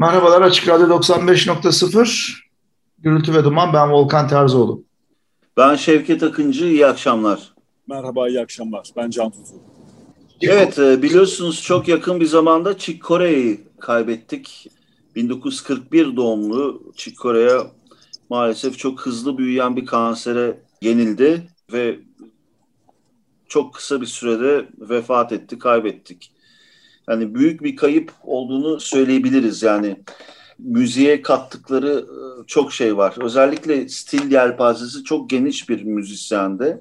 Merhabalar 0.00 0.42
Açık 0.42 0.68
Radyo 0.68 0.86
95.0 0.86 2.32
Gürültü 2.98 3.34
ve 3.34 3.44
Duman 3.44 3.72
ben 3.72 3.90
Volkan 3.90 4.28
Terzoğlu. 4.28 4.84
Ben 5.56 5.76
Şevket 5.76 6.22
Akıncı 6.22 6.66
iyi 6.66 6.86
akşamlar. 6.86 7.54
Merhaba 7.86 8.28
iyi 8.28 8.40
akşamlar 8.40 8.90
ben 8.96 9.10
Can 9.10 9.30
Tutu. 9.30 9.54
Evet 10.40 10.78
e, 10.78 11.02
biliyorsunuz 11.02 11.62
çok 11.62 11.88
yakın 11.88 12.20
bir 12.20 12.26
zamanda 12.26 12.78
Chick 12.78 13.04
Corea'yı 13.04 13.60
kaybettik. 13.80 14.66
1941 15.16 16.16
doğumlu 16.16 16.82
Chick 16.96 17.18
Corea 17.22 17.66
maalesef 18.30 18.78
çok 18.78 19.00
hızlı 19.00 19.38
büyüyen 19.38 19.76
bir 19.76 19.86
kansere 19.86 20.60
yenildi 20.82 21.48
ve 21.72 21.98
çok 23.48 23.74
kısa 23.74 24.00
bir 24.00 24.06
sürede 24.06 24.68
vefat 24.78 25.32
etti, 25.32 25.58
kaybettik. 25.58 26.32
Yani 27.08 27.34
büyük 27.34 27.62
bir 27.62 27.76
kayıp 27.76 28.12
olduğunu 28.22 28.80
söyleyebiliriz 28.80 29.62
yani. 29.62 29.96
Müziğe 30.58 31.22
kattıkları 31.22 32.06
e, 32.08 32.46
çok 32.46 32.72
şey 32.72 32.96
var. 32.96 33.14
Özellikle 33.20 33.88
stil 33.88 34.32
yelpazesi 34.32 35.04
çok 35.04 35.30
geniş 35.30 35.68
bir 35.68 35.82
müzisyendi. 35.84 36.80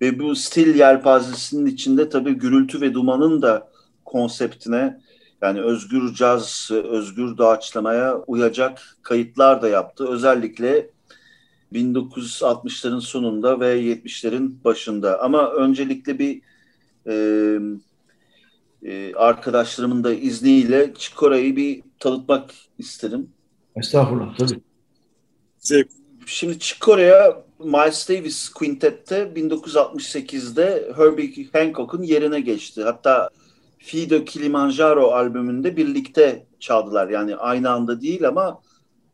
Ve 0.00 0.18
bu 0.18 0.36
stil 0.36 0.74
yelpazesinin 0.78 1.66
içinde 1.66 2.08
tabii 2.08 2.34
gürültü 2.34 2.80
ve 2.80 2.94
dumanın 2.94 3.42
da 3.42 3.70
konseptine 4.04 5.00
yani 5.42 5.60
özgür 5.60 6.14
caz, 6.14 6.70
özgür 6.70 7.36
doğaçlamaya 7.36 8.16
uyacak 8.16 8.96
kayıtlar 9.02 9.62
da 9.62 9.68
yaptı. 9.68 10.08
Özellikle 10.08 10.90
1960'ların 11.72 13.00
sonunda 13.00 13.60
ve 13.60 13.82
70'lerin 13.82 14.64
başında. 14.64 15.22
Ama 15.22 15.50
öncelikle 15.50 16.18
bir 16.18 16.40
e, 17.06 17.14
e, 18.84 19.14
arkadaşlarımın 19.14 20.04
da 20.04 20.12
izniyle 20.12 20.94
Çikora'yı 20.98 21.56
bir 21.56 21.82
tanıtmak 21.98 22.50
isterim. 22.78 23.30
Estağfurullah 23.76 24.36
tabii. 24.36 24.60
Zevk. 25.58 25.88
Şimdi 26.26 26.58
Çikore'ye 26.58 27.36
Miles 27.58 28.08
Davis 28.08 28.48
Quintet'te 28.48 29.32
1968'de 29.36 30.92
Herbie 30.96 31.48
Hancock'un 31.52 32.02
yerine 32.02 32.40
geçti. 32.40 32.82
Hatta 32.84 33.30
Fido 33.78 34.24
Kilimanjaro 34.24 35.10
albümünde 35.10 35.76
birlikte 35.76 36.46
çaldılar. 36.60 37.08
Yani 37.08 37.36
aynı 37.36 37.70
anda 37.70 38.00
değil 38.00 38.28
ama 38.28 38.60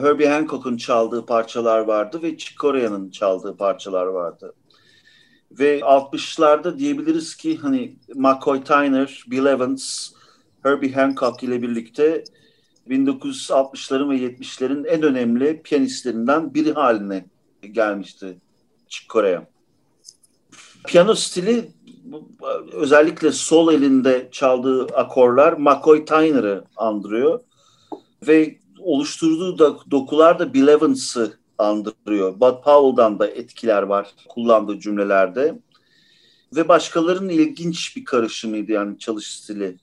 Herbie 0.01 0.29
Hancock'un 0.29 0.77
çaldığı 0.77 1.27
parçalar 1.27 1.79
vardı 1.79 2.23
ve 2.23 2.39
Chick 2.39 2.61
Corea'nın 2.61 3.11
çaldığı 3.11 3.57
parçalar 3.57 4.07
vardı. 4.07 4.55
Ve 5.51 5.81
60'larda 5.81 6.79
diyebiliriz 6.79 7.35
ki 7.35 7.57
hani 7.57 7.97
McCoy 8.15 8.65
Tyner, 8.65 9.25
Bill 9.27 9.47
Evans, 9.47 10.11
Herbie 10.63 10.93
Hancock 10.93 11.43
ile 11.43 11.63
birlikte 11.63 12.25
1960'ların 12.89 14.11
ve 14.11 14.17
70'lerin 14.17 14.87
en 14.87 15.03
önemli 15.03 15.63
piyanistlerinden 15.63 16.55
biri 16.55 16.73
haline 16.73 17.25
gelmişti 17.73 18.39
Chick 18.89 19.11
Corea. 19.11 19.47
Piyano 20.87 21.15
stili 21.15 21.71
özellikle 22.73 23.33
sol 23.33 23.73
elinde 23.73 24.29
çaldığı 24.33 24.85
akorlar 24.85 25.53
McCoy 25.53 26.05
Tyner'ı 26.05 26.65
andırıyor 26.77 27.41
ve 28.27 28.59
oluşturduğu 28.79 29.59
da 29.59 29.77
dokular 29.91 30.39
da 30.39 30.55
Bill 30.55 30.69
Evans'ı 30.69 31.40
andırıyor. 31.61 32.41
Bud 32.41 32.63
Powell'dan 32.65 33.19
da 33.19 33.27
etkiler 33.27 33.83
var 33.83 34.15
kullandığı 34.29 34.81
cümlelerde. 34.81 35.59
Ve 36.57 36.69
başkalarının 36.69 37.29
ilginç 37.29 37.97
bir 37.97 38.05
karışımıydı 38.05 38.73
yani 38.73 38.99
çalış 38.99 39.27
stili. 39.27 39.77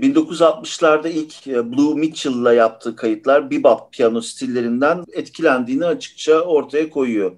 1960'larda 0.00 1.08
ilk 1.08 1.46
e, 1.46 1.72
Blue 1.72 1.94
Mitchell'la 1.94 2.52
yaptığı 2.52 2.96
kayıtlar 2.96 3.50
bebop 3.50 3.92
piyano 3.92 4.20
stillerinden 4.20 5.04
etkilendiğini 5.12 5.86
açıkça 5.86 6.40
ortaya 6.40 6.90
koyuyor. 6.90 7.32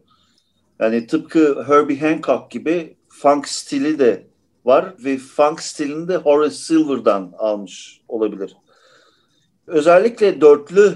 Yani 0.81 1.07
tıpkı 1.07 1.65
Herbie 1.67 2.01
Hancock 2.01 2.51
gibi 2.51 2.97
funk 3.09 3.49
stili 3.49 3.99
de 3.99 4.27
var 4.65 4.95
ve 5.05 5.19
funk 5.19 5.63
stilini 5.63 6.09
de 6.09 6.17
Horace 6.17 6.55
Silver'dan 6.55 7.33
almış 7.39 8.01
olabilir. 8.09 8.57
Özellikle 9.67 10.41
dörtlü 10.41 10.95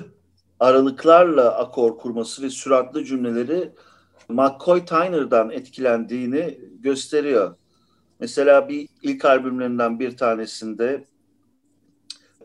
aralıklarla 0.60 1.58
akor 1.58 1.98
kurması 1.98 2.42
ve 2.42 2.50
süratli 2.50 3.04
cümleleri 3.04 3.72
McCoy 4.28 4.84
Tyner'dan 4.84 5.50
etkilendiğini 5.50 6.60
gösteriyor. 6.80 7.56
Mesela 8.20 8.68
bir 8.68 8.88
ilk 9.02 9.24
albümlerinden 9.24 10.00
bir 10.00 10.16
tanesinde 10.16 11.04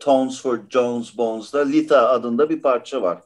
Tones 0.00 0.42
for 0.42 0.60
Jones 0.70 1.18
Bones'da 1.18 1.58
Lita 1.58 2.08
adında 2.08 2.50
bir 2.50 2.62
parça 2.62 3.02
var. 3.02 3.18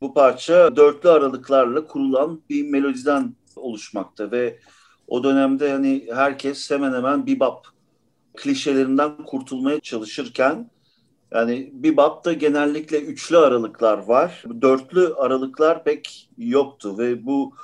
Bu 0.00 0.14
parça 0.14 0.76
dörtlü 0.76 1.08
aralıklarla 1.10 1.86
kurulan 1.86 2.42
bir 2.50 2.70
melodiden 2.70 3.34
oluşmakta 3.56 4.30
ve 4.30 4.58
o 5.08 5.24
dönemde 5.24 5.72
hani 5.72 6.06
herkes 6.14 6.70
hemen 6.70 6.92
hemen 6.92 7.26
bebop 7.26 7.66
klişelerinden 8.36 9.24
kurtulmaya 9.24 9.80
çalışırken 9.80 10.70
yani 11.32 11.70
bebop'ta 11.72 12.32
genellikle 12.32 13.00
üçlü 13.00 13.38
aralıklar 13.38 13.98
var. 13.98 14.44
Dörtlü 14.62 15.14
aralıklar 15.14 15.84
pek 15.84 16.28
yoktu 16.38 16.98
ve 16.98 17.26
bu 17.26 17.54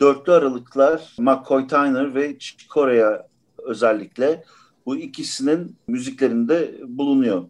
dörtlü 0.00 0.32
aralıklar 0.32 1.14
McCoy 1.18 1.66
Tyner 1.66 2.14
ve 2.14 2.38
Chick 2.38 2.70
Corea 2.70 3.28
özellikle 3.58 4.44
bu 4.86 4.96
ikisinin 4.96 5.76
müziklerinde 5.88 6.74
bulunuyor. 6.86 7.44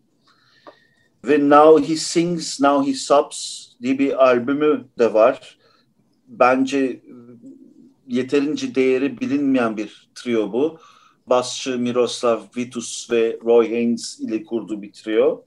Ve 1.25 1.51
Now 1.51 1.93
He 1.93 1.97
Sings, 1.97 2.61
Now 2.61 2.91
He 2.91 2.95
Sobs 2.95 3.67
diye 3.83 3.99
bir 3.99 4.25
albümü 4.25 4.85
de 4.99 5.15
var. 5.15 5.59
Bence 6.29 7.03
yeterince 8.09 8.75
değeri 8.75 9.21
bilinmeyen 9.21 9.77
bir 9.77 10.11
trio 10.15 10.53
bu. 10.53 10.79
Basçı 11.27 11.79
Miroslav 11.79 12.41
Vitus 12.57 13.11
ve 13.11 13.39
Roy 13.45 13.69
Haynes 13.71 14.21
ile 14.21 14.45
kurduğu 14.45 14.83
bir 14.83 14.93
trio. 14.93 15.45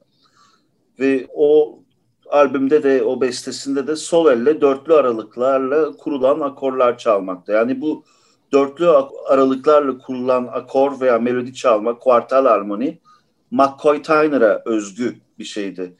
Ve 0.98 1.26
o 1.34 1.78
albümde 2.30 2.82
de 2.82 3.02
o 3.02 3.20
bestesinde 3.20 3.86
de 3.86 3.96
sol 3.96 4.30
elle 4.30 4.60
dörtlü 4.60 4.94
aralıklarla 4.94 5.92
kurulan 5.92 6.40
akorlar 6.40 6.98
çalmakta. 6.98 7.52
Yani 7.52 7.80
bu 7.80 8.04
dörtlü 8.52 8.88
aralıklarla 9.28 9.98
kurulan 9.98 10.48
akor 10.52 11.00
veya 11.00 11.18
melodi 11.18 11.54
çalma, 11.54 11.98
kuartal 11.98 12.44
armoni 12.44 12.98
McCoy 13.50 14.02
Tyner'a 14.02 14.62
özgü 14.66 15.16
bir 15.38 15.44
şeydi. 15.44 15.96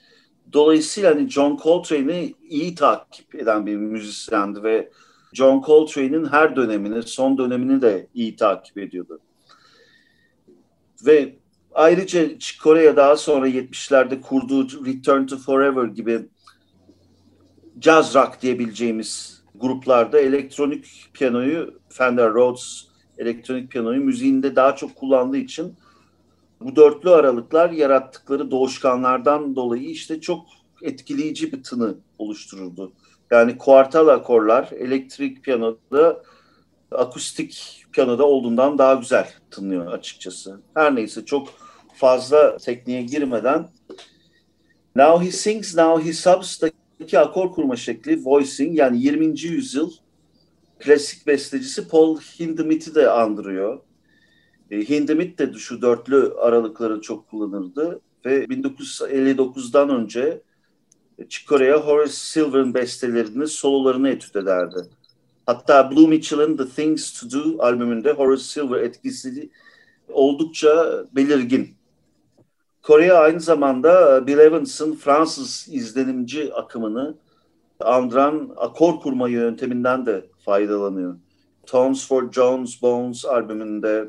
Dolayısıyla 0.52 1.10
hani 1.10 1.28
John 1.30 1.58
Coltrane'i 1.62 2.34
iyi 2.48 2.74
takip 2.74 3.34
eden 3.34 3.66
bir 3.66 3.76
müzisyendi 3.76 4.62
ve 4.62 4.90
John 5.32 5.62
Coltrane'in 5.66 6.24
her 6.24 6.56
dönemini, 6.56 7.02
son 7.02 7.38
dönemini 7.38 7.82
de 7.82 8.06
iyi 8.14 8.36
takip 8.36 8.78
ediyordu. 8.78 9.20
Ve 11.06 11.36
ayrıca 11.74 12.28
Kore'ye 12.62 12.96
daha 12.96 13.16
sonra 13.16 13.48
70'lerde 13.48 14.20
kurduğu 14.20 14.86
Return 14.86 15.26
to 15.26 15.36
Forever 15.36 15.84
gibi 15.84 16.28
jazz 17.80 18.14
rock 18.14 18.42
diyebileceğimiz 18.42 19.42
gruplarda 19.54 20.20
elektronik 20.20 21.10
piyanoyu 21.14 21.80
Fender 21.88 22.32
Rhodes 22.32 22.84
elektronik 23.18 23.70
piyanoyu 23.70 24.00
müziğinde 24.00 24.56
daha 24.56 24.76
çok 24.76 24.96
kullandığı 24.96 25.36
için 25.36 25.74
bu 26.60 26.76
dörtlü 26.76 27.10
aralıklar 27.10 27.70
yarattıkları 27.70 28.50
doğuşkanlardan 28.50 29.56
dolayı 29.56 29.84
işte 29.84 30.20
çok 30.20 30.46
etkileyici 30.82 31.52
bir 31.52 31.62
tını 31.62 31.94
oluştururdu. 32.18 32.92
Yani 33.30 33.58
kuartal 33.58 34.08
akorlar 34.08 34.70
elektrik 34.72 35.44
piyanoda 35.44 36.22
akustik 36.92 37.84
piyanoda 37.92 38.26
olduğundan 38.26 38.78
daha 38.78 38.94
güzel 38.94 39.30
tınlıyor 39.50 39.92
açıkçası. 39.92 40.60
Her 40.74 40.94
neyse 40.94 41.24
çok 41.24 41.48
fazla 41.94 42.56
tekniğe 42.56 43.02
girmeden 43.02 43.68
Now 44.96 45.26
He 45.26 45.32
Sings, 45.32 45.76
Now 45.76 46.08
He 46.08 46.12
Subs'daki 46.12 47.18
akor 47.18 47.52
kurma 47.52 47.76
şekli 47.76 48.24
voicing 48.24 48.78
yani 48.78 49.02
20. 49.02 49.40
yüzyıl 49.40 49.90
klasik 50.78 51.26
bestecisi 51.26 51.88
Paul 51.88 52.20
Hindemith'i 52.20 52.94
de 52.94 53.10
andırıyor. 53.10 53.80
E, 54.70 54.88
Hindemith 54.88 55.38
de 55.38 55.52
şu 55.52 55.82
dörtlü 55.82 56.34
aralıkları 56.40 57.00
çok 57.00 57.28
kullanırdı 57.28 58.00
ve 58.24 58.44
1959'dan 58.44 59.88
önce 59.88 60.42
Chicorea 61.28 61.76
Horace 61.76 62.12
Silver'ın 62.12 62.74
bestelerini, 62.74 63.48
sololarını 63.48 64.08
etüt 64.08 64.36
ederdi. 64.36 64.78
Hatta 65.46 65.90
Blue 65.90 66.08
Mitchell'ın 66.08 66.56
The 66.56 66.68
Things 66.68 67.20
to 67.20 67.30
Do 67.30 67.62
albümünde 67.62 68.12
Horace 68.12 68.42
Silver 68.42 68.80
etkisi 68.80 69.50
oldukça 70.08 71.04
belirgin. 71.12 71.81
Korea 72.82 73.18
aynı 73.18 73.40
zamanda 73.40 74.26
Bill 74.26 74.38
Evans'ın 74.38 74.94
Fransız 74.94 75.68
izlenimci 75.70 76.54
akımını 76.54 77.14
andıran 77.80 78.54
akor 78.56 79.00
kurma 79.00 79.28
yönteminden 79.28 80.06
de 80.06 80.26
faydalanıyor. 80.44 81.16
Tones 81.66 82.08
for 82.08 82.32
Jones 82.32 82.82
Bones 82.82 83.24
albümünde 83.24 84.08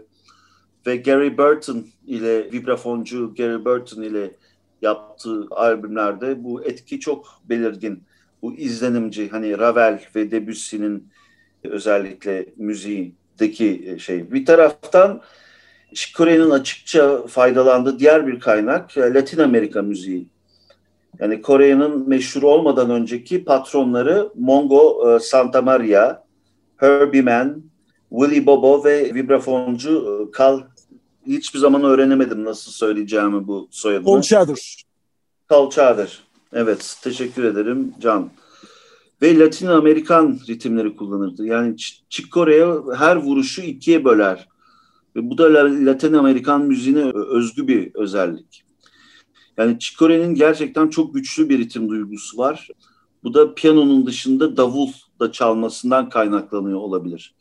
ve 0.88 0.98
Gary 0.98 1.38
Burton 1.38 1.86
ile 2.08 2.52
vibrafoncu 2.52 3.34
Gary 3.38 3.66
Burton 3.66 4.02
ile 4.02 4.36
yaptığı 4.82 5.48
albümlerde 5.52 6.44
bu 6.44 6.64
etki 6.64 7.00
çok 7.00 7.28
belirgin. 7.50 8.04
Bu 8.42 8.54
izlenimci 8.54 9.30
hani 9.30 9.58
Ravel 9.58 10.04
ve 10.16 10.32
Debussy'nin 10.32 11.10
özellikle 11.64 12.46
müziğindeki 12.58 13.98
şey. 14.00 14.32
Bir 14.32 14.46
taraftan 14.46 15.22
Kore'nin 16.18 16.50
açıkça 16.50 17.28
faydalandığı 17.28 18.00
diğer 18.00 18.28
bir 18.28 18.40
kaynak 18.40 18.98
Latin 18.98 19.40
Amerika 19.40 19.82
müziği. 19.82 20.28
Yani 21.20 21.42
Kore'nin 21.42 22.10
meşhur 22.10 22.44
olmadan 22.44 22.90
önceki 22.90 23.44
patronları 23.44 24.30
Mongo 24.36 25.16
e, 25.16 25.20
Santa 25.20 25.62
Maria, 25.62 26.24
Herbie 26.78 27.22
Mann, 27.22 27.64
Willie 28.10 28.46
Bobo 28.46 28.84
ve 28.84 29.14
vibrafoncu 29.14 30.30
e, 30.34 30.38
Carl 30.40 30.60
hiçbir 31.28 31.60
zaman 31.60 31.84
öğrenemedim 31.84 32.46
nasıl 32.46 32.72
söyleyeceğimi 32.72 33.48
bu 33.48 33.68
soyadını. 33.72 34.06
Carl 35.52 35.70
Chatter. 35.70 36.20
Evet, 36.54 36.98
teşekkür 37.04 37.44
ederim 37.44 37.94
Can. 38.00 38.30
Ve 39.22 39.40
Latin 39.40 39.68
Amerikan 39.68 40.40
ritimleri 40.48 40.96
kullanırdı. 40.96 41.46
Yani 41.46 41.78
Chick 42.10 42.32
Corea 42.32 42.82
her 42.98 43.16
vuruşu 43.16 43.62
ikiye 43.62 44.06
böler. 44.06 44.48
Ve 45.16 45.30
bu 45.30 45.38
da 45.38 45.54
Latin 45.86 46.14
Amerikan 46.14 46.62
müziğine 46.62 47.12
özgü 47.12 47.68
bir 47.68 47.96
özellik. 47.96 48.64
Yani 49.58 49.80
Chick 49.80 50.00
Corea'nın 50.00 50.36
gerçekten 50.36 50.88
çok 50.88 51.14
güçlü 51.14 51.50
bir 51.50 51.60
ritim 51.60 51.90
duygusu 51.90 52.38
var. 52.38 52.68
Bu 53.24 53.34
da 53.34 53.56
piyanonun 53.56 54.06
dışında 54.06 54.58
davul 54.58 54.90
da 55.20 55.32
çalmasından 55.32 56.10
kaynaklanıyor 56.10 56.80
olabilir. 56.80 57.36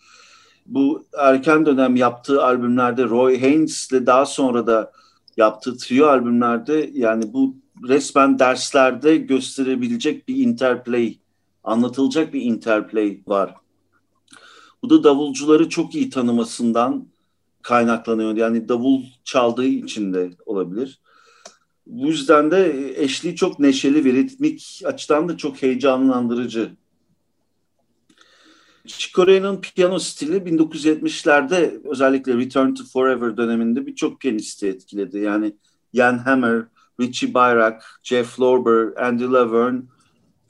Bu 0.67 1.05
erken 1.19 1.67
dönem 1.67 1.97
yaptığı 1.97 2.45
albümlerde 2.45 3.05
Roy 3.05 3.41
Haynes 3.41 3.91
ile 3.91 4.07
daha 4.07 4.27
sonra 4.27 4.67
da 4.67 4.93
yaptığı 5.37 5.77
trio 5.77 6.07
albümlerde 6.07 6.91
yani 6.93 7.33
bu 7.33 7.57
resmen 7.89 8.39
derslerde 8.39 9.17
gösterebilecek 9.17 10.29
bir 10.29 10.37
interplay, 10.37 11.19
anlatılacak 11.65 12.35
bir 12.35 12.43
interplay 12.43 13.23
var. 13.27 13.55
Bu 14.83 14.91
da 14.91 15.05
davulcuları 15.05 15.69
çok 15.69 15.95
iyi 15.95 16.11
tanımasından 16.11 17.07
kaynaklanıyor. 17.63 18.37
Yani 18.37 18.69
davul 18.69 19.03
çaldığı 19.25 19.67
için 19.67 20.15
de 20.15 20.31
olabilir. 20.47 21.01
Bu 21.87 22.07
yüzden 22.07 22.51
de 22.51 22.93
eşliği 22.97 23.37
çok 23.37 23.59
neşeli 23.59 24.05
ve 24.05 24.13
ritmik 24.13 24.83
açıdan 24.85 25.29
da 25.29 25.37
çok 25.37 25.63
heyecanlandırıcı. 25.63 26.71
Chicorea'nın 28.87 29.61
piyano 29.61 29.99
stili 29.99 30.37
1970'lerde 30.37 31.81
özellikle 31.91 32.37
Return 32.37 32.75
to 32.75 32.85
Forever 32.85 33.37
döneminde 33.37 33.87
birçok 33.87 34.21
piyanisti 34.21 34.67
etkiledi. 34.67 35.19
Yani 35.19 35.57
Jan 35.95 36.19
Hammer, 36.19 36.63
Richie 37.01 37.35
Bayrak, 37.35 38.01
Jeff 38.03 38.41
Lorber, 38.41 39.07
Andy 39.07 39.25
Laverne 39.25 39.83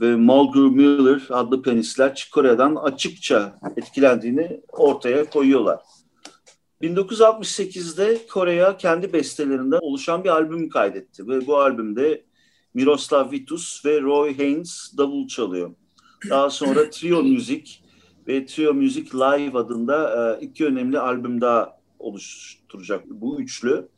ve 0.01 0.17
Mulgrew 0.17 0.77
Miller 0.77 1.23
adlı 1.31 1.63
piyanistler 1.63 2.15
Chicorea'dan 2.15 2.77
açıkça 2.77 3.59
etkilendiğini 3.77 4.61
ortaya 4.73 5.31
koyuyorlar. 5.31 5.79
1968'de 6.83 8.27
Kore'ye 8.27 8.77
kendi 8.79 9.13
bestelerinden 9.13 9.79
oluşan 9.83 10.25
bir 10.25 10.29
albüm 10.29 10.69
kaydetti 10.69 11.29
ve 11.29 11.47
bu 11.47 11.59
albümde 11.59 12.25
Miroslav 12.75 13.31
Vitus 13.31 13.85
ve 13.85 14.01
Roy 14.01 14.37
Haynes 14.37 14.93
davul 14.99 15.29
çalıyor. 15.29 15.71
Daha 16.31 16.51
sonra 16.51 16.91
Trio 16.91 17.23
Music 17.23 17.71
ve 18.29 18.47
Trio 18.47 18.75
Music 18.75 19.15
Live 19.15 19.59
adında 19.59 20.37
e, 20.41 20.45
iki 20.45 20.67
önemli 20.67 20.99
albüm 20.99 21.41
daha 21.41 21.79
oluşturacak 21.99 23.05
bu 23.11 23.41
üçlü. 23.41 23.89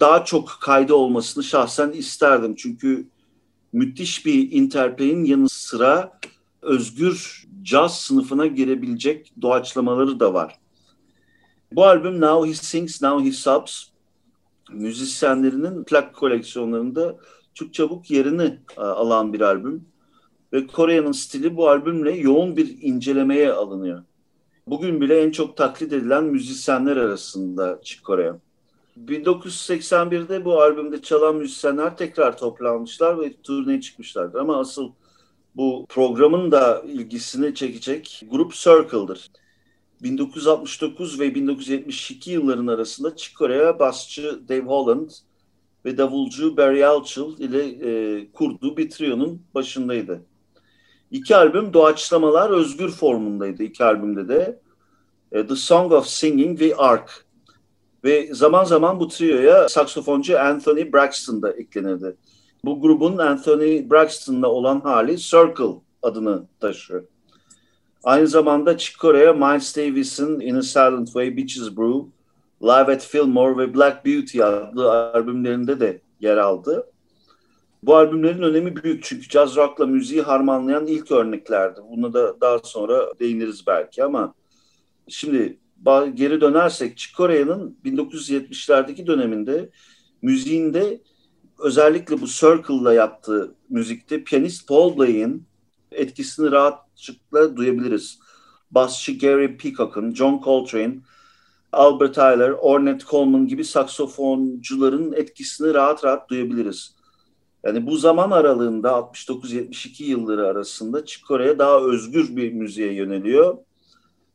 Daha 0.00 0.24
çok 0.24 0.58
kaydı 0.60 0.94
olmasını 0.94 1.44
şahsen 1.44 1.90
isterdim 1.90 2.54
çünkü 2.54 3.08
müthiş 3.72 4.26
bir 4.26 4.52
interplay'in 4.52 5.24
yanı 5.24 5.48
sıra 5.48 6.18
özgür 6.62 7.46
caz 7.62 8.00
sınıfına 8.00 8.46
girebilecek 8.46 9.32
doğaçlamaları 9.42 10.20
da 10.20 10.34
var. 10.34 10.59
Bu 11.72 11.84
albüm 11.84 12.20
Now 12.20 12.50
He 12.50 12.54
Sings, 12.54 13.02
Now 13.02 13.28
He 13.28 13.32
Subs 13.32 13.84
müzisyenlerinin 14.72 15.84
plak 15.84 16.14
koleksiyonlarında 16.14 17.16
çok 17.54 17.74
çabuk 17.74 18.10
yerini 18.10 18.58
e, 18.76 18.80
alan 18.80 19.32
bir 19.32 19.40
albüm. 19.40 19.84
Ve 20.52 20.66
Kore'nin 20.66 21.12
stili 21.12 21.56
bu 21.56 21.68
albümle 21.68 22.10
yoğun 22.10 22.56
bir 22.56 22.82
incelemeye 22.82 23.52
alınıyor. 23.52 24.02
Bugün 24.66 25.00
bile 25.00 25.20
en 25.20 25.30
çok 25.30 25.56
taklit 25.56 25.92
edilen 25.92 26.24
müzisyenler 26.24 26.96
arasında 26.96 27.80
Chick 27.82 28.04
Corea. 28.04 28.38
1981'de 29.06 30.44
bu 30.44 30.60
albümde 30.60 31.02
çalan 31.02 31.36
müzisyenler 31.36 31.96
tekrar 31.96 32.38
toplanmışlar 32.38 33.20
ve 33.20 33.32
turneye 33.42 33.80
çıkmışlardır. 33.80 34.38
Ama 34.38 34.60
asıl 34.60 34.92
bu 35.56 35.86
programın 35.88 36.52
da 36.52 36.82
ilgisini 36.86 37.54
çekecek 37.54 38.22
grup 38.30 38.52
Circle'dır. 38.52 39.30
1969 40.02 41.20
ve 41.20 41.34
1972 41.34 42.30
yılların 42.30 42.66
arasında 42.66 43.16
Chick 43.16 43.38
Corea 43.38 43.78
basçı 43.78 44.48
Dave 44.48 44.60
Holland 44.60 45.10
ve 45.84 45.98
davulcu 45.98 46.56
Barry 46.56 46.86
Altschul 46.86 47.38
ile 47.38 47.64
e, 47.64 48.32
kurduğu 48.32 48.76
bir 48.76 48.90
trionun 48.90 49.42
başındaydı. 49.54 50.22
İki 51.10 51.36
albüm 51.36 51.72
doğaçlamalar 51.72 52.50
özgür 52.50 52.90
formundaydı 52.90 53.62
iki 53.62 53.84
albümde 53.84 54.28
de. 54.28 54.60
E, 55.32 55.46
The 55.46 55.56
Song 55.56 55.92
of 55.92 56.06
Singing 56.06 56.60
ve 56.60 56.76
Ark. 56.76 57.26
Ve 58.04 58.34
zaman 58.34 58.64
zaman 58.64 59.00
bu 59.00 59.08
trioya 59.08 59.68
saksofoncu 59.68 60.40
Anthony 60.40 60.92
Braxton 60.92 61.42
da 61.42 61.52
eklenirdi. 61.52 62.16
Bu 62.64 62.80
grubun 62.80 63.18
Anthony 63.18 63.90
Braxton'la 63.90 64.48
olan 64.48 64.80
hali 64.80 65.18
Circle 65.18 65.80
adını 66.02 66.46
taşıyor. 66.60 67.04
Aynı 68.04 68.26
zamanda 68.26 68.78
Chick 68.78 68.98
Corea, 68.98 69.32
Miles 69.32 69.76
Davis'in 69.76 70.40
In 70.40 70.54
a 70.54 70.62
Silent 70.62 71.06
Way, 71.06 71.36
Bitches 71.36 71.76
Brew, 71.76 72.10
Live 72.62 72.92
at 72.92 73.06
Fillmore 73.06 73.56
ve 73.58 73.74
Black 73.74 74.06
Beauty 74.06 74.42
adlı 74.42 74.92
albümlerinde 74.92 75.80
de 75.80 76.00
yer 76.20 76.36
aldı. 76.36 76.86
Bu 77.82 77.96
albümlerin 77.96 78.42
önemi 78.42 78.76
büyük 78.76 79.04
çünkü 79.04 79.28
caz 79.28 79.56
rock'la 79.56 79.86
müziği 79.86 80.22
harmanlayan 80.22 80.86
ilk 80.86 81.10
örneklerdi. 81.10 81.80
Buna 81.90 82.12
da 82.12 82.40
daha 82.40 82.58
sonra 82.58 83.18
değiniriz 83.20 83.66
belki 83.66 84.04
ama 84.04 84.34
şimdi 85.08 85.58
geri 86.14 86.40
dönersek 86.40 86.96
Chick 86.98 87.16
Corea'nın 87.16 87.78
1970'lerdeki 87.84 89.06
döneminde 89.06 89.70
müziğinde 90.22 91.00
özellikle 91.58 92.20
bu 92.20 92.26
Circle'la 92.26 92.94
yaptığı 92.94 93.54
müzikte 93.68 94.24
piyanist 94.24 94.68
Paul 94.68 94.98
Bley'in 94.98 95.49
etkisini 95.92 96.50
rahatlıkla 96.50 97.56
duyabiliriz. 97.56 98.18
Basçı 98.70 99.18
Gary 99.18 99.56
Peacock'ın, 99.56 100.14
John 100.14 100.40
Coltrane, 100.44 100.94
Albert 101.72 102.14
Tyler, 102.14 102.50
Ornette 102.50 103.04
Coleman 103.04 103.46
gibi 103.46 103.64
saksofoncuların 103.64 105.12
etkisini 105.12 105.74
rahat 105.74 106.04
rahat 106.04 106.28
duyabiliriz. 106.28 106.94
Yani 107.64 107.86
bu 107.86 107.96
zaman 107.96 108.30
aralığında 108.30 108.88
69-72 108.88 110.02
yılları 110.02 110.46
arasında 110.46 111.04
Corea 111.28 111.58
daha 111.58 111.80
özgür 111.80 112.36
bir 112.36 112.52
müziğe 112.52 112.92
yöneliyor. 112.92 113.58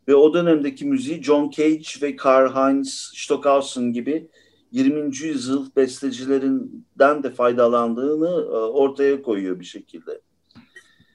Ve 0.07 0.15
o 0.15 0.33
dönemdeki 0.33 0.85
müziği 0.85 1.23
John 1.23 1.49
Cage 1.49 1.89
ve 2.01 2.15
Karl-Heinz 2.15 3.11
Stockhausen 3.15 3.93
gibi 3.93 4.27
20. 4.71 5.17
yüzyıl 5.17 5.75
bestecilerinden 5.75 7.23
de 7.23 7.31
faydalandığını 7.31 8.27
e, 8.27 8.55
ortaya 8.55 9.21
koyuyor 9.21 9.59
bir 9.59 9.65
şekilde. 9.65 10.21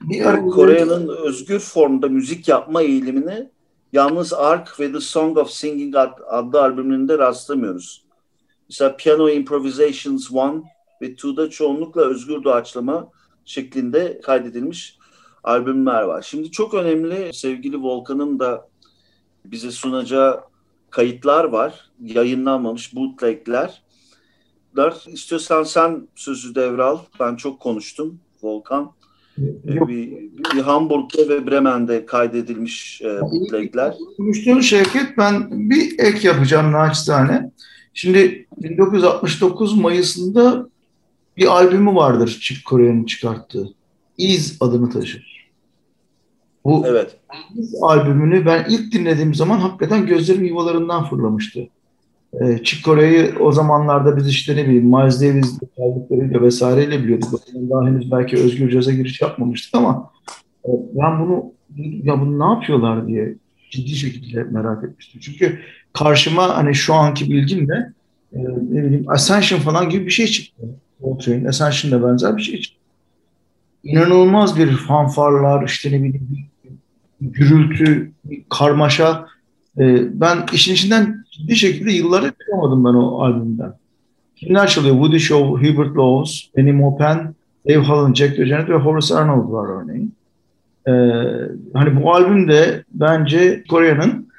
Yani 0.09 0.49
Kore'nin 0.49 1.07
özgür 1.07 1.59
formda 1.59 2.07
müzik 2.07 2.47
yapma 2.47 2.81
eğilimini 2.81 3.49
yalnız 3.93 4.33
Ark 4.33 4.79
ve 4.79 4.91
The 4.91 4.99
Song 4.99 5.37
of 5.37 5.49
Singing 5.49 5.95
adlı 6.29 6.61
albümlerinde 6.61 7.17
rastlamıyoruz. 7.17 8.03
Mesela 8.69 8.97
Piano 8.97 9.29
Improvisations 9.29 10.31
1 10.31 10.37
ve 11.01 11.13
2'da 11.13 11.49
çoğunlukla 11.49 12.01
özgür 12.01 12.43
doğaçlama 12.43 13.11
şeklinde 13.45 14.21
kaydedilmiş 14.21 14.97
albümler 15.43 16.01
var. 16.01 16.21
Şimdi 16.21 16.51
çok 16.51 16.73
önemli 16.73 17.33
sevgili 17.33 17.81
Volkan'ın 17.81 18.39
da 18.39 18.69
bize 19.45 19.71
sunacağı 19.71 20.43
kayıtlar 20.89 21.43
var. 21.43 21.89
Yayınlanmamış 22.01 22.95
bootlegler. 22.95 23.83
İstiyorsan 25.07 25.63
sen 25.63 26.07
sözü 26.15 26.55
devral. 26.55 26.99
Ben 27.19 27.35
çok 27.35 27.59
konuştum 27.59 28.19
Volkan. 28.41 28.91
Yok. 29.65 29.87
Bir, 29.87 30.11
bir 30.55 30.61
Hamburg'da 30.61 31.29
ve 31.29 31.47
Bremen'de 31.47 32.05
kaydedilmiş 32.05 33.01
e, 33.01 33.21
bootlegler. 33.21 33.95
Konuştuğun 34.17 34.59
Şevket 34.59 35.17
ben 35.17 35.47
bir 35.69 35.99
ek 35.99 36.27
yapacağım 36.27 36.71
naçizane. 36.71 37.51
Şimdi 37.93 38.47
1969 38.57 39.77
Mayıs'ında 39.77 40.69
bir 41.37 41.47
albümü 41.47 41.95
vardır 41.95 42.39
Chick 42.41 42.65
Corea'nın 42.65 43.03
çıkarttığı. 43.03 43.67
İz 44.17 44.57
adını 44.59 44.89
taşır. 44.89 45.51
Bu 46.65 46.83
evet. 46.87 47.17
İz 47.55 47.75
albümünü 47.81 48.45
ben 48.45 48.65
ilk 48.69 48.91
dinlediğim 48.93 49.33
zaman 49.33 49.57
hakikaten 49.57 50.05
gözlerim 50.05 50.45
yuvalarından 50.45 51.09
fırlamıştı. 51.09 51.67
E, 52.33 52.63
Chick 52.63 52.85
Corea'yı 52.85 53.35
o 53.39 53.51
zamanlarda 53.51 54.17
biz 54.17 54.27
işte 54.27 54.55
ne 54.55 54.65
bileyim 54.65 54.85
Miles 54.85 55.21
Davis'le 55.21 55.59
kaldıklarıyla 55.77 56.41
vesaireyle 56.41 57.03
biliyorduk. 57.03 57.41
Daha 57.69 57.85
henüz 57.85 58.11
belki 58.11 58.37
özgür 58.37 58.69
caza 58.69 58.91
giriş 58.91 59.21
yapmamıştık 59.21 59.75
ama 59.75 60.11
e, 60.65 60.69
ben 60.93 61.19
bunu 61.19 61.53
ya 61.77 62.21
bunu 62.21 62.39
ne 62.39 62.53
yapıyorlar 62.53 63.07
diye 63.07 63.35
ciddi 63.69 63.89
şekilde 63.89 64.43
merak 64.43 64.83
etmiştim. 64.83 65.21
Çünkü 65.21 65.59
karşıma 65.93 66.57
hani 66.57 66.75
şu 66.75 66.93
anki 66.93 67.29
bilgimle 67.29 67.93
e, 68.33 68.39
ne 68.71 68.83
bileyim 68.83 69.09
Ascension 69.09 69.59
falan 69.59 69.89
gibi 69.89 70.05
bir 70.05 70.11
şey 70.11 70.27
çıktı. 70.27 70.63
Coltrane, 71.01 71.49
Ascension'la 71.49 72.07
benzer 72.07 72.37
bir 72.37 72.41
şey 72.41 72.61
çıktı. 72.61 72.81
İnanılmaz 73.83 74.59
bir 74.59 74.71
fanfarlar, 74.71 75.65
işte 75.65 75.91
ne 75.91 76.03
bileyim 76.03 76.27
gürültü, 77.21 78.11
bir 78.25 78.43
karmaşa. 78.49 79.27
E, 79.77 80.19
ben 80.21 80.45
işin 80.53 80.73
içinden 80.73 81.20
ciddi 81.31 81.55
şekilde 81.55 81.91
yılları 81.91 82.31
çıkamadım 82.39 82.85
ben 82.85 82.89
o 82.89 83.21
albümden. 83.21 83.73
Kimler 84.35 84.67
çalıyor? 84.67 84.95
Woody 84.95 85.19
Shaw, 85.19 85.45
Hubert 85.45 85.97
Laws, 85.97 86.43
Benny 86.57 86.71
Maupin, 86.71 87.35
Dave 87.69 87.77
Holland, 87.77 88.15
Jack 88.15 88.37
DeJohnette 88.37 88.73
ve 88.73 88.77
Horace 88.77 89.15
Arnold 89.15 89.51
var 89.51 89.83
örneğin. 89.83 90.15
Ee, 90.87 90.91
hani 91.73 92.03
bu 92.03 92.13
albümde 92.13 92.83
bence 92.91 93.63
Kore'nin 93.69 94.31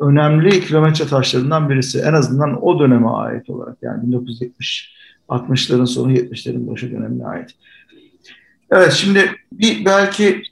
önemli 0.00 0.60
kilometre 0.60 1.06
taşlarından 1.06 1.70
birisi. 1.70 1.98
En 1.98 2.12
azından 2.12 2.66
o 2.66 2.78
döneme 2.78 3.08
ait 3.08 3.50
olarak 3.50 3.76
yani 3.82 4.02
1970 4.02 4.94
60'ların 5.28 5.86
sonu 5.86 6.12
70'lerin 6.12 6.70
başı 6.70 6.92
dönemine 6.92 7.26
ait. 7.26 7.50
Evet 8.70 8.92
şimdi 8.92 9.30
bir 9.52 9.84
belki 9.84 10.42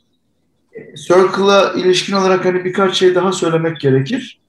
Circle'a 0.97 1.73
ilişkin 1.73 2.13
olarak 2.13 2.45
hani 2.45 2.65
birkaç 2.65 2.95
şey 2.95 3.15
daha 3.15 3.33
söylemek 3.33 3.81
gerekir. 3.81 4.42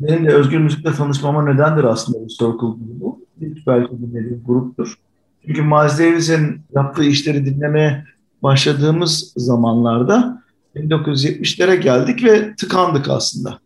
Benim 0.00 0.26
de 0.26 0.34
özgür 0.34 0.58
müzikle 0.58 0.92
tanışmama 0.92 1.44
nedendir 1.44 1.84
aslında 1.84 2.18
bu 2.20 2.28
Circle 2.28 2.54
grubu. 2.56 3.20
İlk 3.40 3.66
belki 3.66 3.90
dinlediğim 3.98 4.42
gruptur. 4.46 4.98
Çünkü 5.46 5.62
Miles 5.62 5.98
Davis'in 5.98 6.60
yaptığı 6.74 7.04
işleri 7.04 7.46
dinlemeye 7.46 8.04
başladığımız 8.42 9.32
zamanlarda 9.36 10.42
1970'lere 10.76 11.74
geldik 11.74 12.24
ve 12.24 12.54
tıkandık 12.54 13.08
aslında. 13.08 13.58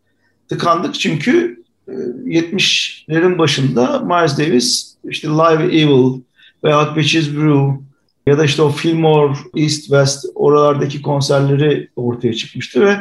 Tıkandık 0.48 0.94
çünkü 0.94 1.62
70'lerin 1.88 3.34
e, 3.34 3.38
başında 3.38 4.00
Miles 4.00 4.38
Davis 4.38 4.94
işte 5.08 5.28
Live 5.28 5.64
Evil 5.64 6.20
veya 6.64 6.96
Bitches 6.96 7.34
Brew 7.34 7.84
ya 8.26 8.38
da 8.38 8.44
işte 8.44 8.62
o 8.62 8.68
Fillmore, 8.70 9.38
East 9.56 9.80
West 9.80 10.26
oralardaki 10.34 11.02
konserleri 11.02 11.88
ortaya 11.96 12.34
çıkmıştı 12.34 12.80
ve 12.80 12.96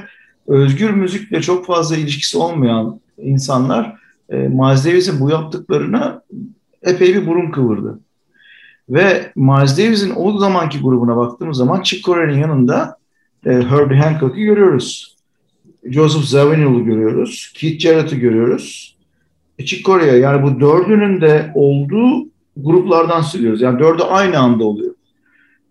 özgür 0.48 0.90
müzikle 0.90 1.42
çok 1.42 1.66
fazla 1.66 1.98
ilişkisi 1.98 2.38
olmayan 2.38 3.01
insanlar 3.18 3.96
e, 4.30 4.36
Miles 4.36 4.86
Davis'in 4.86 5.20
bu 5.20 5.30
yaptıklarına 5.30 6.22
epey 6.84 7.16
bir 7.16 7.28
burun 7.28 7.52
kıvırdı. 7.52 8.00
Ve 8.90 9.32
Miles 9.36 9.78
Davis'in 9.78 10.14
o 10.16 10.38
zamanki 10.38 10.80
grubuna 10.80 11.18
baktığımız 11.18 11.58
zaman 11.58 11.82
Chick 11.82 12.06
Corea'nın 12.06 12.38
yanında 12.38 12.98
e, 13.46 13.50
Herbie 13.50 13.98
Hancock'ı 13.98 14.40
görüyoruz. 14.40 15.16
Joseph 15.84 16.24
Zawinul'u 16.24 16.86
görüyoruz. 16.86 17.54
Keith 17.56 17.80
Jarrett'ı 17.80 18.16
görüyoruz. 18.16 18.96
E, 19.60 19.66
Chick 19.66 19.86
Corea 19.86 20.16
yani 20.16 20.44
bu 20.44 20.60
dördünün 20.60 21.22
de 21.22 21.52
olduğu 21.56 22.28
gruplardan 22.58 23.22
söylüyoruz. 23.22 23.62
Yani 23.62 23.80
dördü 23.80 24.04
aynı 24.04 24.40
anda 24.40 24.64
oluyor. 24.64 24.94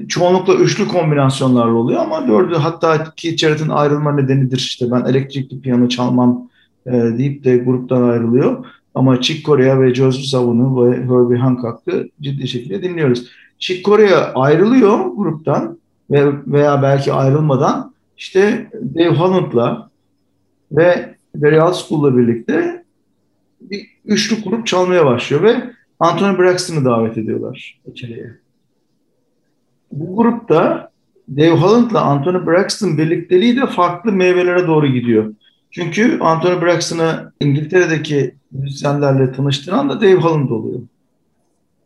Çoğunlukla 0.09 0.55
üçlü 0.55 0.89
kombinasyonlarla 0.89 1.75
oluyor 1.75 2.01
ama 2.01 2.29
dördü 2.29 2.55
hatta 2.55 3.15
Keith 3.17 3.37
Jarrett'ın 3.37 3.69
ayrılma 3.69 4.13
nedenidir. 4.13 4.57
İşte 4.57 4.91
ben 4.91 5.05
elektrikli 5.05 5.61
piyano 5.61 5.89
çalmam 5.89 6.50
e, 6.87 6.93
deyip 6.93 7.45
de 7.45 7.57
gruptan 7.57 8.03
ayrılıyor. 8.03 8.67
Ama 8.95 9.21
Chick 9.21 9.47
Corea 9.47 9.81
ve 9.81 9.95
Joseph 9.95 10.25
Zawinul 10.25 10.91
ve 10.91 10.97
Herbie 10.97 11.39
Hancock'ı 11.39 12.09
ciddi 12.21 12.49
şekilde 12.49 12.83
dinliyoruz. 12.83 13.31
Chick 13.59 13.85
Corea 13.85 14.33
ayrılıyor 14.35 14.99
gruptan 15.17 15.79
ve 16.11 16.33
veya 16.47 16.83
belki 16.83 17.13
ayrılmadan 17.13 17.95
işte 18.17 18.71
Dave 18.95 19.17
Holland'la 19.17 19.91
ve 20.73 21.15
Barry 21.35 21.75
School'la 21.75 22.17
birlikte 22.17 22.85
bir 23.61 23.87
üçlü 24.05 24.43
grup 24.45 24.67
çalmaya 24.67 25.07
başlıyor 25.07 25.43
ve 25.43 25.71
Anthony 26.01 26.39
Braxton'ı 26.39 26.85
davet 26.85 27.19
ediyorlar 27.19 27.81
içeriye. 27.87 28.31
Bu 29.93 30.17
grupta 30.17 30.91
Dave 31.31 31.51
Holland'la 31.51 32.01
Anthony 32.01 32.47
Braxton 32.47 32.99
birlikteliği 32.99 33.57
de 33.57 33.67
farklı 33.67 34.13
meyvelere 34.13 34.67
doğru 34.67 34.87
gidiyor. 34.87 35.35
Çünkü 35.71 36.19
Anthony 36.21 36.63
Braxton'ı 36.63 37.33
İngiltere'deki 37.41 38.35
müzisyenlerle 38.51 39.33
tanıştıran 39.33 39.89
da 39.89 40.01
Dave 40.01 40.15
Holland 40.15 40.51
oluyor. 40.51 40.81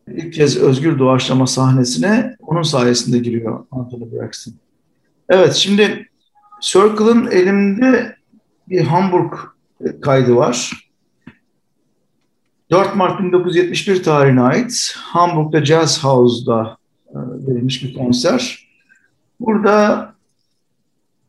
İlk 0.08 0.34
kez 0.34 0.56
özgür 0.56 0.98
doğaçlama 0.98 1.46
sahnesine 1.46 2.36
onun 2.40 2.62
sayesinde 2.62 3.18
giriyor 3.18 3.66
Anthony 3.70 4.12
Braxton. 4.12 4.54
Evet 5.28 5.54
şimdi 5.54 6.08
Circle'ın 6.60 7.26
elimde 7.26 8.16
bir 8.68 8.80
Hamburg 8.80 9.32
kaydı 10.02 10.36
var. 10.36 10.72
4 12.70 12.96
Mart 12.96 13.20
1971 13.20 14.02
tarihine 14.02 14.40
ait 14.40 14.94
Hamburg'da 14.96 15.64
Jazz 15.64 16.04
House'da 16.04 16.76
e, 17.08 17.18
verilmiş 17.18 17.82
bir 17.82 17.94
konser. 17.94 18.68
Burada 19.40 20.14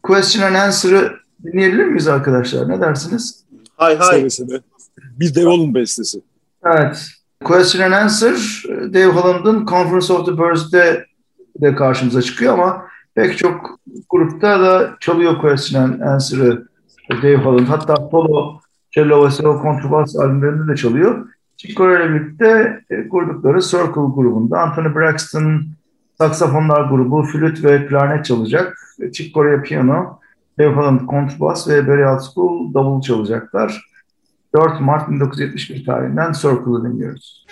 Question 0.03 0.43
and 0.43 0.55
Answer'ı 0.55 1.24
dinleyebilir 1.45 1.85
miyiz 1.85 2.07
arkadaşlar? 2.07 2.69
Ne 2.69 2.81
dersiniz? 2.81 3.43
Hay 3.77 3.97
hay. 3.97 4.19
Seve 4.19 4.29
seve. 4.29 4.61
Bir 5.19 5.35
Devol'un 5.35 5.75
bestesi. 5.75 6.21
Evet. 6.65 7.07
Question 7.43 7.91
and 7.91 8.03
Answer, 8.03 8.63
Dave 8.93 9.05
Holland'ın 9.05 9.65
Conference 9.65 10.13
of 10.13 10.25
the 10.25 10.37
Birds'de 10.37 11.05
de 11.61 11.75
karşımıza 11.75 12.21
çıkıyor 12.21 12.53
ama 12.53 12.85
pek 13.15 13.37
çok 13.37 13.79
grupta 14.09 14.59
da 14.59 14.95
çalıyor 14.99 15.41
Question 15.41 15.81
and 15.81 16.01
Answer'ı 16.01 16.67
Dave 17.11 17.37
Holland. 17.37 17.67
Hatta 17.67 17.95
solo 18.11 18.59
cello 18.91 19.25
ve 19.25 19.31
solo 19.31 19.61
kontrabas 19.61 20.15
albümlerinde 20.15 20.71
de 20.71 20.75
çalıyor. 20.75 21.27
Chick 21.57 21.77
Corea 21.77 21.99
ile 21.99 22.13
birlikte 22.13 22.79
e, 22.89 23.07
kurdukları 23.07 23.61
Circle 23.61 24.13
grubunda 24.15 24.59
Anthony 24.59 24.95
Braxton 24.95 25.63
saksafonlar 26.17 26.89
grubu, 26.89 27.23
flüt 27.23 27.63
ve 27.63 27.87
klarnet 27.87 28.25
çalacak. 28.25 28.77
Chick 29.13 29.33
Corea 29.33 29.61
piyano, 29.61 30.19
Dave 30.59 30.75
Holland 30.75 30.99
ve 31.67 31.87
Barry 31.87 32.07
Outschool 32.07 32.73
davul 32.73 33.01
çalacaklar. 33.01 33.81
4 34.55 34.81
Mart 34.81 35.09
1971 35.09 35.85
tarihinden 35.85 36.31
Circle'ı 36.31 36.83
dinliyoruz. 36.83 37.45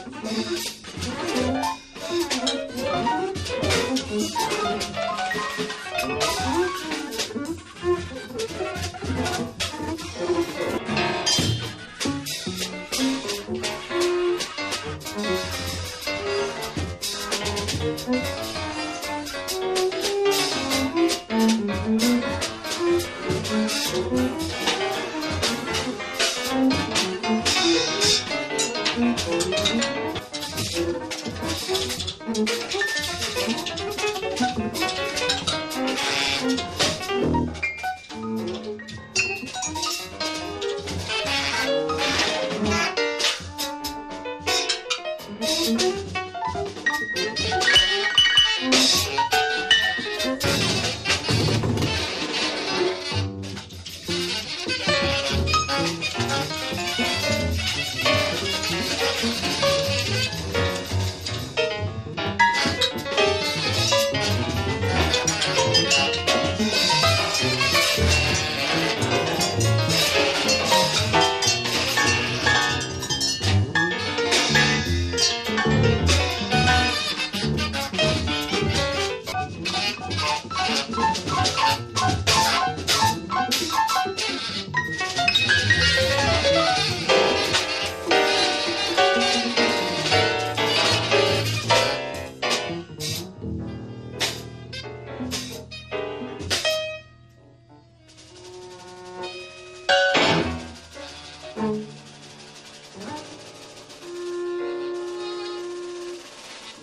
Thank 0.00 0.24
you. 4.62 4.67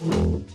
Ooh. 0.03 0.54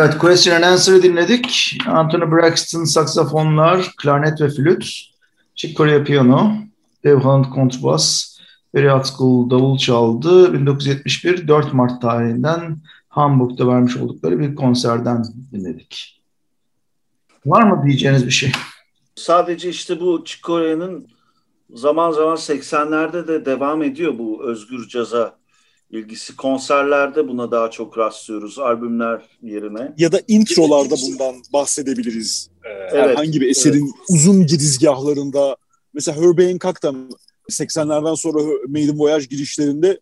Evet, 0.00 0.18
Question 0.18 0.56
and 0.56 0.62
Answer'ı 0.62 1.02
dinledik. 1.02 1.78
Anthony 1.86 2.32
Braxton 2.32 2.84
saksafonlar, 2.84 3.92
klarnet 3.96 4.40
ve 4.40 4.48
flüt. 4.48 4.84
Chick 5.54 5.76
Corea 5.76 6.04
piyano, 6.04 6.52
Dave 7.04 7.14
Holland 7.14 7.44
kontrbas, 7.44 8.36
Barry 8.74 8.90
Atskill 8.90 9.50
davul 9.50 9.78
çaldı. 9.78 10.52
1971 10.54 11.48
4 11.48 11.72
Mart 11.72 12.02
tarihinden 12.02 12.78
Hamburg'da 13.08 13.68
vermiş 13.68 13.96
oldukları 13.96 14.38
bir 14.38 14.54
konserden 14.54 15.24
dinledik. 15.52 16.22
Var 17.46 17.62
mı 17.62 17.82
diyeceğiniz 17.84 18.26
bir 18.26 18.30
şey? 18.30 18.52
Sadece 19.14 19.68
işte 19.68 20.00
bu 20.00 20.24
Chick 20.24 20.44
Corea'nın 20.44 21.08
zaman 21.74 22.10
zaman 22.10 22.36
80'lerde 22.36 23.28
de 23.28 23.44
devam 23.44 23.82
ediyor 23.82 24.18
bu 24.18 24.42
özgür 24.44 24.88
caza 24.88 25.39
ilgisi. 25.90 26.36
Konserlerde 26.36 27.28
buna 27.28 27.50
daha 27.50 27.70
çok 27.70 27.98
rastlıyoruz 27.98 28.58
albümler 28.58 29.22
yerine. 29.42 29.94
Ya 29.98 30.12
da 30.12 30.20
introlarda 30.28 30.94
bundan 31.06 31.34
bahsedebiliriz. 31.52 32.50
Ee, 32.64 32.68
Evet, 32.68 32.92
herhangi 32.94 33.40
bir 33.40 33.48
eserin 33.48 33.92
uzun 34.08 34.46
girizgahlarında 34.46 35.56
mesela 35.94 36.22
Herbie 36.22 36.46
Hancock 36.46 36.82
da 36.82 36.94
80'lerden 37.50 38.14
sonra 38.14 38.38
Maiden 38.68 38.98
Voyage 38.98 39.24
girişlerinde 39.24 40.00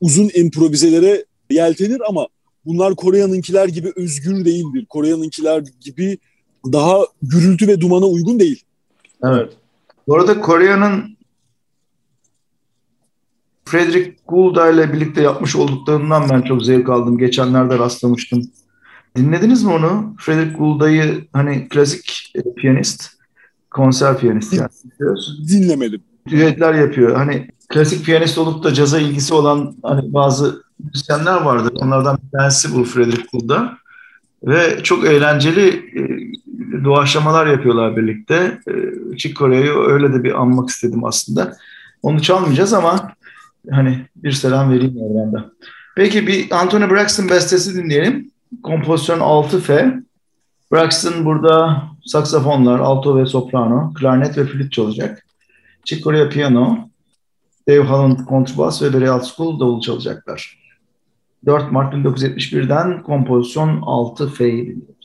uzun 0.00 0.30
improvizelere 0.34 1.24
yeltenir 1.50 2.00
ama 2.08 2.26
bunlar 2.64 2.96
Kore'ninkiler 2.96 3.68
gibi 3.68 3.92
özgür 3.96 4.44
değildir. 4.44 4.86
Kore'ninkiler 4.88 5.62
gibi 5.80 6.18
daha 6.72 6.98
gürültü 7.22 7.68
ve 7.68 7.80
dumana 7.80 8.06
uygun 8.06 8.40
değil. 8.40 8.64
Evet. 9.24 9.52
Bu 10.08 10.14
arada 10.14 10.40
Kore'nin 10.40 11.17
Frederick 13.68 14.16
Goulda 14.28 14.70
ile 14.70 14.92
birlikte 14.92 15.22
yapmış 15.22 15.56
olduklarından 15.56 16.28
ben 16.30 16.42
çok 16.42 16.64
zevk 16.64 16.88
aldım. 16.88 17.18
Geçenlerde 17.18 17.78
rastlamıştım. 17.78 18.42
Dinlediniz 19.16 19.64
mi 19.64 19.72
onu? 19.72 20.14
Frederick 20.18 20.56
Goulda'yı 20.58 21.24
hani 21.32 21.68
klasik 21.68 22.32
e, 22.34 22.54
piyanist, 22.54 23.10
konser 23.70 24.18
piyanisti 24.18 24.56
yani. 24.56 24.68
Dinlemedim. 25.48 26.00
Düetler 26.28 26.74
yapıyor. 26.74 27.16
Hani 27.16 27.48
klasik 27.68 28.04
piyanist 28.04 28.38
olup 28.38 28.64
da 28.64 28.74
caza 28.74 28.98
ilgisi 28.98 29.34
olan 29.34 29.76
hani 29.82 30.12
bazı 30.14 30.62
müzisyenler 30.84 31.40
vardır. 31.40 31.72
Onlardan 31.74 32.18
bir 32.24 32.38
tanesi 32.38 32.74
bu 32.74 32.84
Frederick 32.84 33.26
Goulda. 33.32 33.78
Ve 34.44 34.82
çok 34.82 35.04
eğlenceli 35.04 35.68
e, 35.68 36.04
doğaçlamalar 36.84 37.46
yapıyorlar 37.46 37.96
birlikte. 37.96 38.60
E, 38.68 38.72
Chick 39.16 39.36
Corea'yı 39.36 39.72
öyle 39.72 40.12
de 40.12 40.24
bir 40.24 40.40
anmak 40.40 40.68
istedim 40.68 41.04
aslında. 41.04 41.56
Onu 42.02 42.22
çalmayacağız 42.22 42.72
ama 42.72 43.12
hani 43.70 44.06
bir 44.16 44.32
selam 44.32 44.70
vereyim 44.70 44.96
oradan 44.96 45.52
Peki 45.96 46.26
bir 46.26 46.50
Anthony 46.50 46.90
Braxton 46.90 47.28
bestesi 47.28 47.74
dinleyelim. 47.74 48.30
Kompozisyon 48.62 49.18
6F. 49.18 50.02
Braxton 50.72 51.24
burada 51.24 51.82
saksafonlar, 52.06 52.78
alto 52.78 53.16
ve 53.16 53.26
soprano, 53.26 53.92
klarnet 53.94 54.38
ve 54.38 54.44
flüt 54.44 54.72
çalacak. 54.72 55.26
Chick 55.84 56.04
Corea 56.04 56.28
piyano, 56.28 56.88
Dave 57.68 57.80
Holland 57.80 58.18
kontrbas 58.18 58.82
ve 58.82 58.92
Barry 58.92 59.08
Altschul 59.08 59.60
davul 59.60 59.80
çalacaklar. 59.80 60.58
4 61.46 61.72
Mart 61.72 61.94
1971'den 61.94 63.02
kompozisyon 63.02 63.80
6F'yi 63.80 64.66
dinliyoruz. 64.66 64.97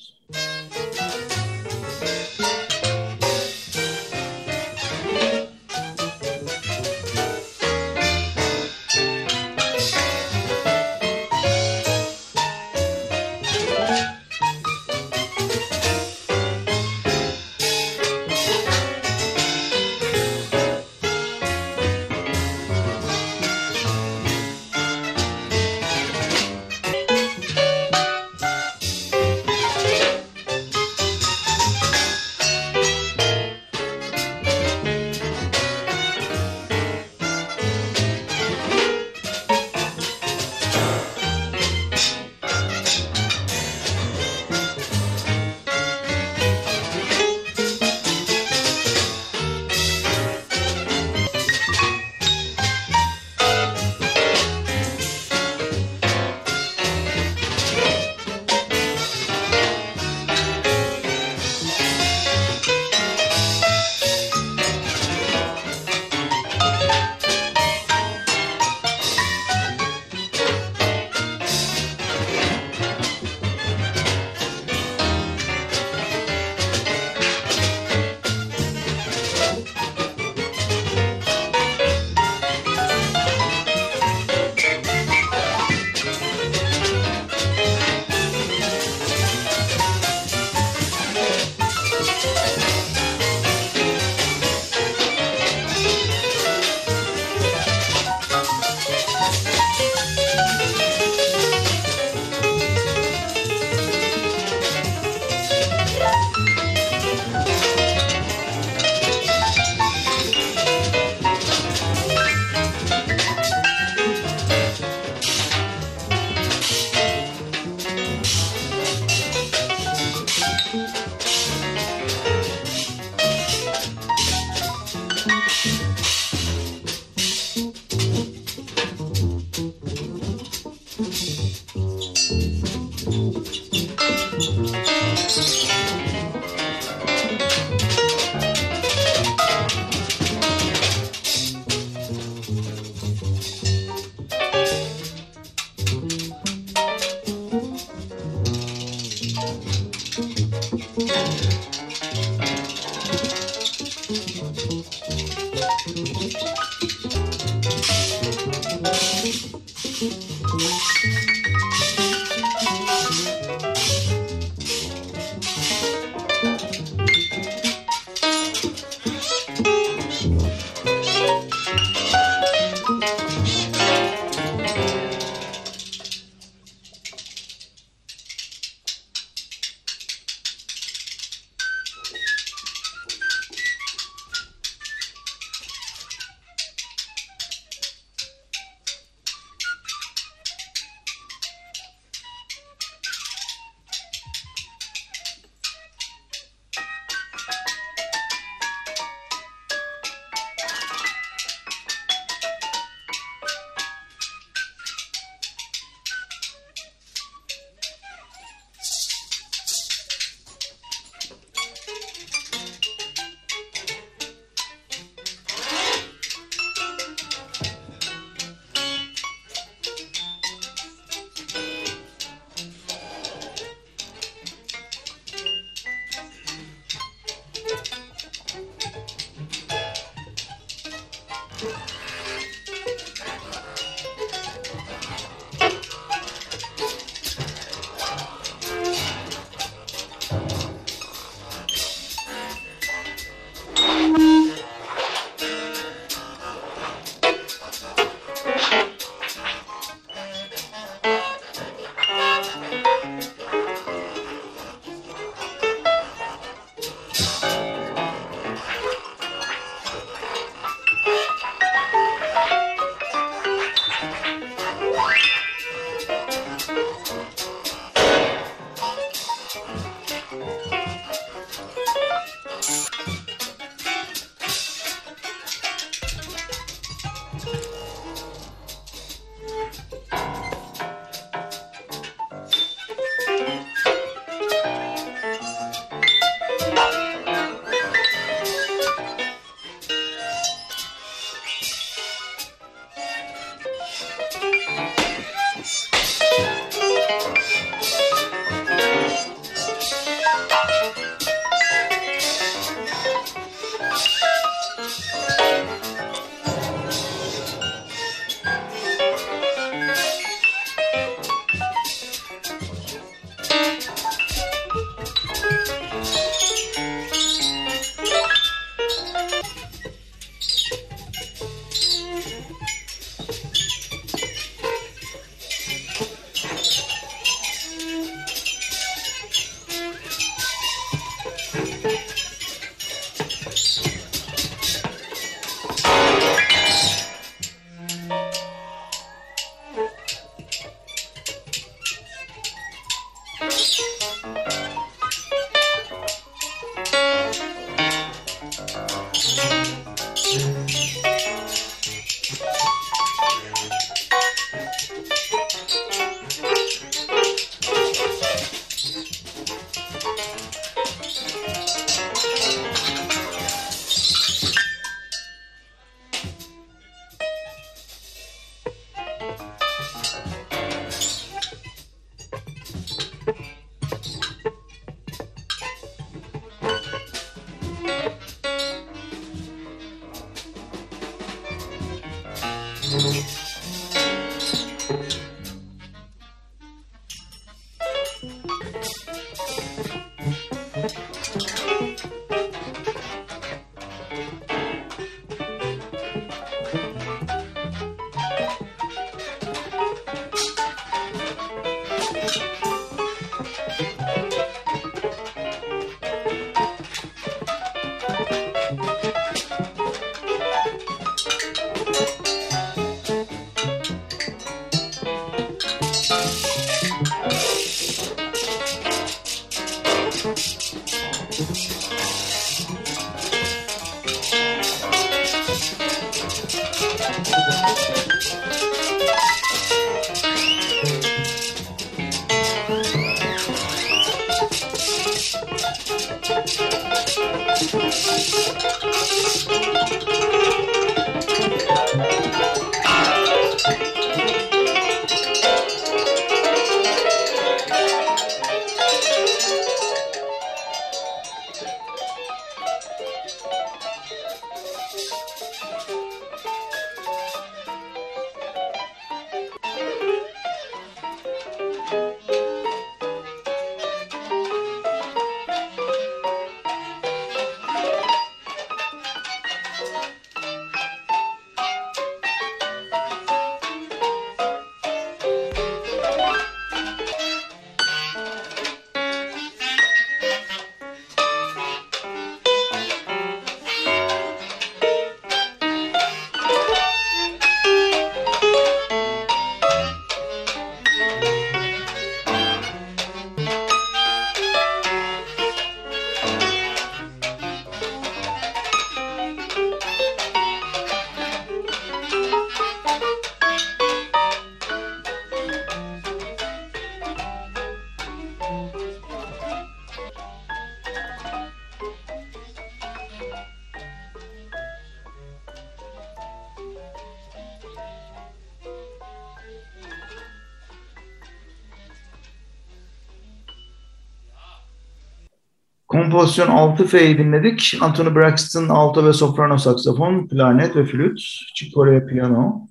Kompozisyon 526.23 526.47
6F'yi 526.47 527.17
dinledik. 527.17 527.77
Anthony 527.81 528.15
Braxton 528.15 528.69
alto 528.69 529.05
ve 529.05 529.13
soprano 529.13 529.57
saksafon, 529.57 530.27
klarnet 530.27 530.75
ve 530.75 530.85
flüt, 530.85 531.19
Chick 531.55 531.73
Corea 531.73 532.05
piyano, 532.05 532.67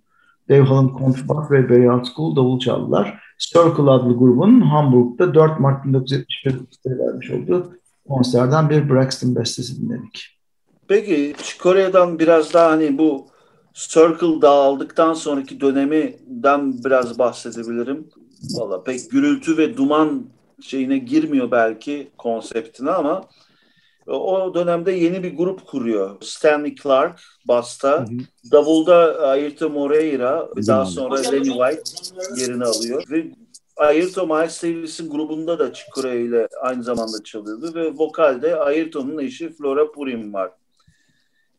Dave 0.49 0.61
Hallam 0.61 0.93
kontrbas 0.93 1.51
ve 1.51 1.71
Barry 1.71 1.91
Outschool 1.91 2.37
davul 2.37 2.61
çaldılar. 2.61 3.21
Circle 3.39 3.91
adlı 3.91 4.19
grubun 4.19 4.61
Hamburg'da 4.61 5.35
4 5.35 5.61
Mart 5.61 5.85
1971'de 5.85 6.99
vermiş 6.99 7.31
olduğu 7.31 7.73
konserden 8.09 8.71
bir 8.71 8.91
Braxton 8.91 9.37
bestesi 9.37 9.83
dinledik. 9.83 10.39
Peki 10.89 11.35
Kore'den 11.63 12.19
biraz 12.19 12.55
daha 12.55 12.71
hani 12.71 12.99
bu 12.99 13.27
Circle 13.75 14.43
dağıldıktan 14.43 15.15
sonraki 15.15 15.61
döneminden 15.61 16.85
biraz 16.85 17.19
bahsedebilirim. 17.19 18.09
Valla 18.59 18.83
pek 18.83 19.11
gürültü 19.11 19.57
ve 19.57 19.77
duman 19.77 20.32
şeyine 20.63 20.99
girmiyor 20.99 21.51
belki 21.51 22.11
konseptine 22.19 22.91
ama 22.91 23.29
o 24.07 24.55
dönemde 24.55 24.93
yeni 24.93 25.23
bir 25.23 25.37
grup 25.37 25.67
kuruyor. 25.67 26.17
Stanley 26.21 26.75
Clark 26.75 27.21
basta, 27.49 28.07
davulda 28.53 29.29
Ayrton 29.29 29.73
Moreira, 29.73 30.49
daha 30.67 30.85
sonra 30.85 31.21
Lenny 31.21 31.45
White 31.45 31.83
yerini 32.37 32.65
alıyor 32.65 33.05
ve 33.11 33.25
Ayrton 33.77 34.29
Miles 34.29 34.63
Davis'in 34.63 35.11
grubunda 35.11 35.59
da 35.59 35.73
Chicorea 35.73 36.15
ile 36.15 36.49
aynı 36.63 36.83
zamanda 36.83 37.23
çalıyordu 37.25 37.75
ve 37.75 37.93
vokalde 37.95 38.57
Ayrton'un 38.57 39.19
eşi 39.19 39.53
Flora 39.53 39.93
Purim 39.93 40.35
var. 40.35 40.51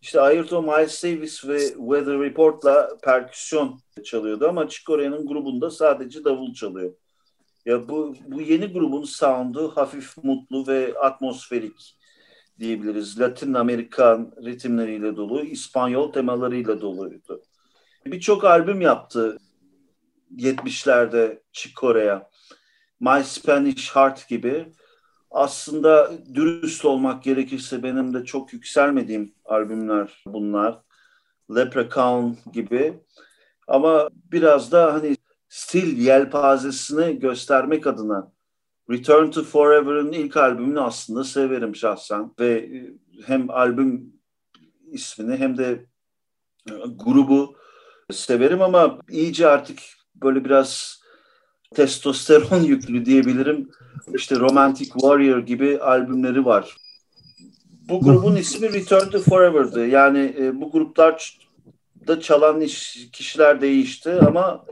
İşte 0.02 0.22
Ayrton 0.22 0.66
Miles 0.66 1.04
Davis 1.04 1.48
ve 1.48 1.60
Weather 1.60 2.20
Report'la 2.20 2.98
perküsyon 3.04 3.80
çalıyordu 4.04 4.48
ama 4.48 4.70
Chick 4.70 4.86
Corea'nın 4.86 5.28
grubunda 5.28 5.70
sadece 5.70 6.24
davul 6.24 6.54
çalıyor. 6.54 6.92
Ya 7.65 7.89
bu, 7.89 8.15
bu 8.28 8.41
yeni 8.41 8.65
grubun 8.73 9.04
sound'u 9.04 9.71
hafif 9.76 10.17
mutlu 10.23 10.67
ve 10.67 10.93
atmosferik 10.99 11.97
diyebiliriz. 12.59 13.20
Latin 13.20 13.53
Amerikan 13.53 14.32
ritimleriyle 14.45 15.16
dolu, 15.16 15.41
İspanyol 15.41 16.11
temalarıyla 16.11 16.82
doluydu. 16.82 17.43
Birçok 18.05 18.43
albüm 18.43 18.82
yaptı 18.82 19.38
70'lerde 20.38 21.41
Chick 21.51 21.76
Corea. 21.76 22.30
My 22.99 23.24
Spanish 23.24 23.95
Heart 23.95 24.28
gibi. 24.28 24.74
Aslında 25.32 26.11
dürüst 26.34 26.86
olmak 26.86 27.24
gerekirse 27.24 27.84
benim 27.84 28.14
de 28.14 28.26
çok 28.26 28.53
yükselmediğim 28.53 29.34
albümler 29.45 30.24
bunlar. 30.26 30.80
Leprechaun 31.55 32.38
gibi. 32.53 32.99
Ama 33.68 34.09
biraz 34.32 34.72
da 34.72 34.93
hani 34.93 35.16
stil 35.54 35.97
yelpazesini 35.97 37.20
göstermek 37.20 37.88
adına 37.88 38.32
Return 38.89 39.30
to 39.30 39.43
Forever'ın 39.43 40.12
ilk 40.12 40.38
albümünü 40.38 40.82
aslında 40.82 41.24
severim 41.24 41.76
şahsen 41.76 42.32
ve 42.39 42.51
e, 42.54 42.93
hem 43.26 43.49
albüm 43.49 44.14
ismini 44.91 45.38
hem 45.38 45.58
de 45.58 45.86
e, 46.70 46.74
grubu 46.95 47.56
severim 48.12 48.62
ama 48.62 48.99
iyice 49.10 49.47
artık 49.47 49.80
böyle 50.16 50.45
biraz 50.45 51.01
testosteron 51.76 52.60
yüklü 52.64 53.06
diyebilirim. 53.06 53.70
İşte 54.14 54.36
Romantic 54.36 54.89
Warrior 54.89 55.39
gibi 55.39 55.80
albümleri 55.80 56.45
var. 56.45 56.78
Bu 57.89 58.01
grubun 58.01 58.36
ismi 58.36 58.74
Return 58.74 59.10
to 59.10 59.20
Forever'dı. 59.20 59.88
Yani 59.88 60.36
e, 60.39 60.62
bu 60.62 60.72
gruplar 60.72 61.39
da 62.08 62.20
çalan 62.20 62.62
iş, 62.62 63.08
kişiler 63.12 63.62
değişti 63.62 64.12
ama 64.28 64.66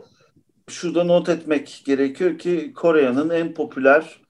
şurada 0.71 1.03
not 1.03 1.29
etmek 1.29 1.81
gerekiyor 1.85 2.37
ki 2.37 2.71
Kore'nin 2.75 3.29
en 3.29 3.53
popüler 3.53 4.21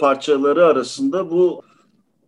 parçaları 0.00 0.66
arasında 0.66 1.30
bu 1.30 1.62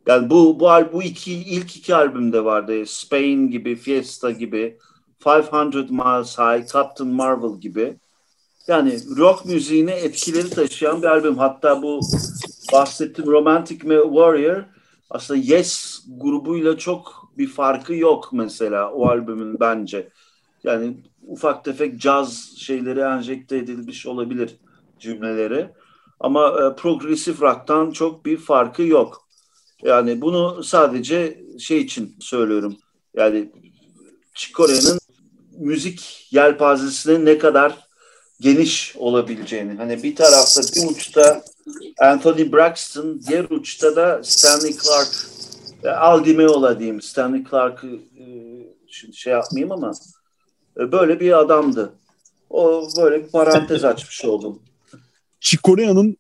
yani 0.07 0.31
bu 0.31 0.61
bu 0.61 0.69
bu 0.93 1.03
iki 1.03 1.33
ilk 1.33 1.77
iki 1.77 1.95
albümde 1.95 2.45
vardı. 2.45 2.87
Spain 2.87 3.51
gibi, 3.51 3.77
Fiesta 3.77 4.31
gibi, 4.31 4.79
500 5.27 5.91
Miles 5.91 6.39
High, 6.39 6.73
Captain 6.73 7.11
Marvel 7.11 7.61
gibi. 7.61 7.97
Yani 8.67 8.99
rock 9.17 9.47
müziğine 9.47 9.93
etkileri 9.93 10.51
taşıyan 10.51 11.03
bir 11.03 11.07
albüm. 11.07 11.39
Hatta 11.39 11.83
bu 11.83 12.01
bahsettiğim 12.73 13.31
Romantic 13.31 13.79
Warrior 13.79 14.65
aslında 15.11 15.41
Yes 15.41 16.01
grubuyla 16.09 16.79
çok 16.79 17.31
bir 17.39 17.47
farkı 17.47 17.95
yok 17.95 18.29
mesela 18.33 18.93
o 18.93 19.09
albümün 19.09 19.61
bence. 19.61 20.09
Yani 20.65 20.97
ufak 21.27 21.65
tefek 21.65 22.01
caz 22.01 22.55
şeyleri 22.59 23.01
enjekte 23.01 23.57
edilmiş 23.57 24.07
olabilir 24.07 24.57
cümleleri. 24.99 25.71
Ama 26.21 26.49
e, 26.49 26.77
progresif 26.77 27.43
rock'tan 27.43 27.91
çok 27.91 28.27
bir 28.27 28.37
farkı 28.37 28.83
yok. 28.83 29.29
Yani 29.83 30.21
bunu 30.21 30.65
sadece 30.65 31.45
şey 31.59 31.79
için 31.79 32.17
söylüyorum. 32.21 32.77
Yani 33.15 33.53
Chicore'nin 34.35 34.99
müzik 35.59 36.29
yelpazesine 36.31 37.25
ne 37.25 37.39
kadar 37.39 37.89
geniş 38.41 38.97
olabileceğini. 38.97 39.75
Hani 39.75 40.03
bir 40.03 40.17
tarafta 40.17 40.63
bir 40.63 40.91
uçta 40.91 41.45
Anthony 42.01 42.53
Braxton, 42.53 43.21
diğer 43.29 43.45
uçta 43.45 43.97
da 43.97 44.21
Stanley 44.25 44.73
Clark. 44.73 45.09
E, 45.85 45.89
Al 45.89 46.25
Di 46.25 46.39
diyeyim. 46.79 47.03
Stanley 47.03 47.45
Clark'ı 47.51 47.87
e, 47.87 48.25
şimdi 48.87 49.17
şey 49.17 49.33
yapmayayım 49.33 49.73
ama 49.73 49.93
böyle 50.79 51.20
bir 51.20 51.39
adamdı. 51.39 51.93
O 52.51 52.89
böyle 52.97 53.24
bir 53.24 53.31
parantez 53.31 53.85
açmış 53.85 54.24
oldum. 54.24 54.62
Chick 55.41 55.64
Corea'nın 55.64 56.16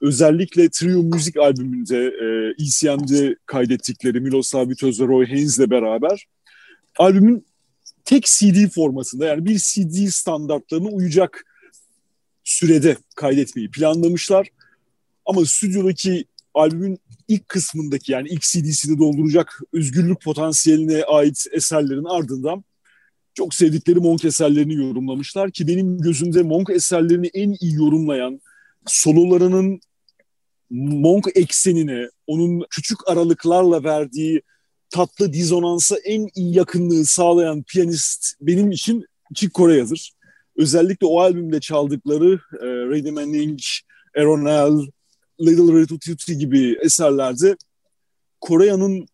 özellikle 0.00 0.68
Trio 0.68 1.02
müzik 1.02 1.36
albümünde 1.36 1.98
e, 1.98 2.54
ECM'de 2.64 3.36
kaydettikleri 3.46 4.20
Milos 4.20 4.48
Savitöz 4.48 5.00
ve 5.00 5.06
Roy 5.06 5.26
Haynes'le 5.26 5.70
beraber 5.70 6.26
albümün 6.98 7.46
tek 8.04 8.24
CD 8.24 8.68
formasında 8.74 9.26
yani 9.26 9.44
bir 9.44 9.58
CD 9.58 10.08
standartlarına 10.08 10.88
uyacak 10.88 11.44
sürede 12.44 12.96
kaydetmeyi 13.16 13.70
planlamışlar. 13.70 14.48
Ama 15.26 15.44
stüdyodaki 15.44 16.24
albümün 16.54 16.98
ilk 17.28 17.48
kısmındaki 17.48 18.12
yani 18.12 18.28
ilk 18.28 18.42
CD'sini 18.42 18.98
dolduracak 18.98 19.60
özgürlük 19.72 20.22
potansiyeline 20.22 21.04
ait 21.04 21.46
eserlerin 21.52 22.04
ardından 22.04 22.64
çok 23.36 23.54
sevdikleri 23.54 24.00
Monk 24.00 24.24
eserlerini 24.24 24.74
yorumlamışlar 24.74 25.50
ki 25.50 25.66
benim 25.66 25.98
gözümde 25.98 26.42
Monk 26.42 26.70
eserlerini 26.70 27.30
en 27.34 27.56
iyi 27.60 27.74
yorumlayan 27.74 28.40
sololarının 28.86 29.80
Monk 30.70 31.26
eksenine, 31.34 32.08
onun 32.26 32.66
küçük 32.70 33.08
aralıklarla 33.08 33.84
verdiği 33.84 34.42
tatlı 34.90 35.32
dizonansa 35.32 35.96
en 36.04 36.28
iyi 36.34 36.56
yakınlığı 36.56 37.04
sağlayan 37.06 37.62
piyanist 37.62 38.34
benim 38.40 38.70
için 38.70 39.04
Chick 39.34 39.54
Corea'dır. 39.54 40.12
Özellikle 40.56 41.06
o 41.06 41.20
albümde 41.20 41.60
çaldıkları 41.60 42.40
e, 42.60 42.66
Ray 42.66 43.10
Manning, 43.10 43.60
Aaron 44.16 44.88
Little 45.40 45.80
Red 45.80 45.88
Tutti 45.88 46.38
gibi 46.38 46.76
eserlerde 46.82 47.56
Korea'nın 48.40 49.06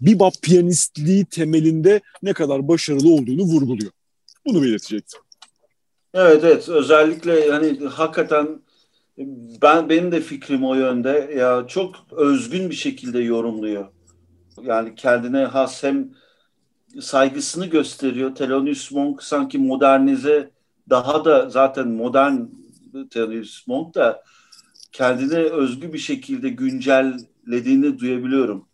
bebop 0.00 0.34
piyanistliği 0.42 1.24
temelinde 1.24 2.00
ne 2.22 2.32
kadar 2.32 2.68
başarılı 2.68 3.12
olduğunu 3.12 3.42
vurguluyor. 3.42 3.92
Bunu 4.46 4.62
belirtecektim. 4.62 5.20
Evet 6.14 6.44
evet 6.44 6.68
özellikle 6.68 7.50
hani 7.50 7.86
hakikaten 7.86 8.60
ben 9.62 9.88
benim 9.88 10.12
de 10.12 10.20
fikrim 10.20 10.64
o 10.64 10.74
yönde 10.74 11.34
ya 11.36 11.64
çok 11.68 11.96
özgün 12.12 12.70
bir 12.70 12.74
şekilde 12.74 13.18
yorumluyor. 13.18 13.86
Yani 14.62 14.94
kendine 14.94 15.44
has 15.44 15.82
hem 15.82 16.10
saygısını 17.00 17.66
gösteriyor. 17.66 18.34
Thelonious 18.34 18.92
Monk 18.92 19.22
sanki 19.22 19.58
modernize 19.58 20.50
daha 20.90 21.24
da 21.24 21.50
zaten 21.50 21.88
modern 21.88 22.36
Thelonious 23.10 23.66
Monk 23.66 23.94
da 23.94 24.22
kendine 24.92 25.38
özgü 25.38 25.92
bir 25.92 25.98
şekilde 25.98 26.48
güncellediğini 26.48 27.98
duyabiliyorum. 27.98 28.67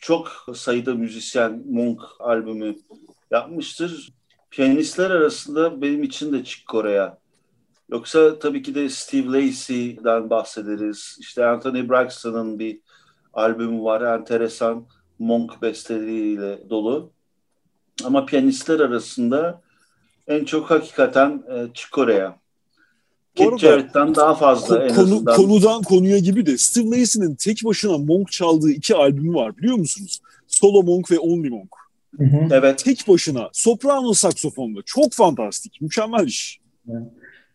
Çok 0.00 0.46
sayıda 0.54 0.94
müzisyen 0.94 1.62
Monk 1.70 2.00
albümü 2.18 2.76
yapmıştır. 3.30 4.12
Piyanistler 4.50 5.10
arasında 5.10 5.82
benim 5.82 6.02
için 6.02 6.32
de 6.32 6.44
Chick 6.44 6.68
Corea. 6.68 7.18
Yoksa 7.88 8.38
tabii 8.38 8.62
ki 8.62 8.74
de 8.74 8.88
Steve 8.88 9.26
Lacy'den 9.26 10.30
bahsederiz. 10.30 11.16
İşte 11.20 11.46
Anthony 11.46 11.88
Braxton'ın 11.88 12.58
bir 12.58 12.80
albümü 13.32 13.82
var. 13.82 14.18
Enteresan 14.18 14.86
Monk 15.18 15.62
besteleriyle 15.62 16.70
dolu. 16.70 17.12
Ama 18.04 18.26
piyanistler 18.26 18.80
arasında 18.80 19.62
en 20.26 20.44
çok 20.44 20.70
hakikaten 20.70 21.42
e, 21.50 21.74
Chicorea. 21.74 22.43
Kit 23.34 23.62
daha 23.94 24.34
fazla 24.34 24.84
en 24.84 24.94
konu, 24.94 25.04
azından. 25.04 25.36
Konudan 25.36 25.82
konuya 25.82 26.18
gibi 26.18 26.46
de 26.46 26.58
Steve 26.58 27.00
Lacy'nin 27.00 27.34
tek 27.34 27.64
başına 27.64 27.98
Monk 27.98 28.32
çaldığı 28.32 28.70
iki 28.70 28.94
albümü 28.94 29.34
var 29.34 29.56
biliyor 29.56 29.76
musunuz? 29.76 30.20
Solo 30.46 30.82
Monk 30.82 31.10
ve 31.10 31.18
Only 31.18 31.48
Monk. 31.48 31.70
Hı 32.18 32.24
hı. 32.24 32.48
Evet. 32.50 32.78
Tek 32.84 33.04
başına 33.08 33.48
soprano 33.52 34.12
saksofonla. 34.12 34.80
Çok 34.86 35.12
fantastik. 35.12 35.80
Mükemmel 35.80 36.26
iş. 36.26 36.60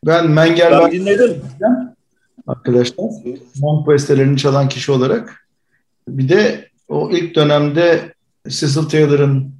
Ben 0.05 0.29
Menger 0.31 0.71
ben 0.71 0.91
dinledim. 0.91 1.41
Arkadaşlar. 2.47 3.07
Monk 3.59 3.87
bestelerini 3.87 4.37
çalan 4.37 4.69
kişi 4.69 4.91
olarak. 4.91 5.47
Bir 6.07 6.29
de 6.29 6.69
o 6.87 7.11
ilk 7.11 7.35
dönemde 7.35 8.13
Cecil 8.47 8.81
Taylor'ın 8.81 9.53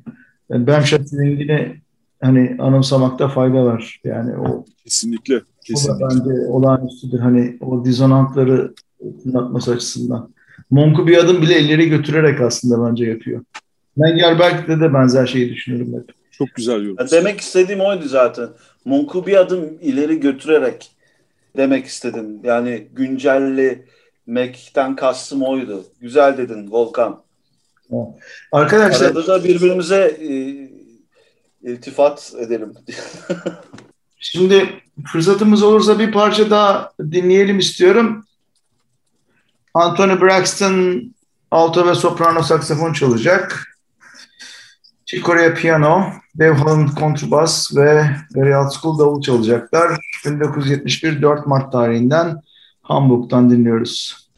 Bam 0.50 0.84
Shotting'ini 0.84 1.82
hani 2.22 2.56
anımsamakta 2.60 3.30
fayda 3.30 3.66
var. 3.66 4.00
Yani 4.04 4.38
o 4.38 4.66
kesinlikle, 4.84 5.42
kesinlikle. 5.74 6.06
O 6.06 6.10
da 6.10 6.16
bence 6.16 6.48
olağanüstüdür. 6.48 7.20
Hani 7.20 7.58
o 7.62 7.86
dizonantları 7.86 8.74
tınlatması 9.24 9.72
açısından. 9.72 10.30
Monk'u 10.70 11.08
bir 11.08 11.18
adım 11.18 11.42
bile 11.42 11.60
ileri 11.60 11.90
götürerek 11.90 12.42
aslında 12.42 12.90
bence 12.90 13.06
yapıyor. 13.06 13.44
Mengelberg'de 13.98 14.80
de 14.80 14.94
benzer 14.94 15.28
şeyi 15.28 15.50
düşünüyorum 15.50 15.94
hep. 15.94 16.16
Çok 16.32 16.56
güzel 16.56 16.84
yorum. 16.84 17.08
Demek 17.12 17.42
istediğim 17.42 17.82
oydu 17.82 18.08
zaten. 18.08 18.50
Monk'u 18.86 19.28
bir 19.28 19.36
adım 19.36 19.78
ileri 19.82 20.20
götürerek 20.20 20.92
demek 21.58 21.86
istedim. 21.86 22.40
Yani 22.44 22.88
güncelli 22.94 23.86
Mac'ten 24.28 24.96
kastım 24.96 25.42
oydu. 25.42 25.86
Güzel 26.02 26.38
dedin 26.38 26.72
Volkan. 26.72 27.24
Arkadaşlar. 28.52 29.08
Arada 29.08 29.28
da 29.28 29.44
birbirimize 29.44 30.18
e, 30.22 30.30
iltifat 31.72 32.34
edelim. 32.40 32.74
Şimdi 34.20 34.70
fırsatımız 35.08 35.64
olursa 35.64 36.00
bir 36.00 36.12
parça 36.12 36.50
daha 36.50 36.92
dinleyelim 37.12 37.60
istiyorum. 37.60 38.26
Anthony 39.74 40.22
Braxton 40.22 41.04
alto 41.52 41.88
ve 41.88 41.96
soprano 41.96 42.44
saksafon 42.44 42.94
çalacak. 42.94 43.66
Chick 45.06 45.26
Corea 45.26 45.54
piyano, 45.54 46.04
Dave 46.40 46.58
Holland 46.58 46.90
kontrbas 46.90 47.76
ve 47.76 48.16
Gary 48.32 48.56
Altschul 48.56 49.00
davul 49.00 49.22
çalacaklar. 49.22 50.00
1971 50.26 51.22
4 51.22 51.48
Mart 51.48 51.72
tarihinden 51.72 52.42
Hamburg'dan 52.82 53.50
dinliyoruz. 53.50 54.29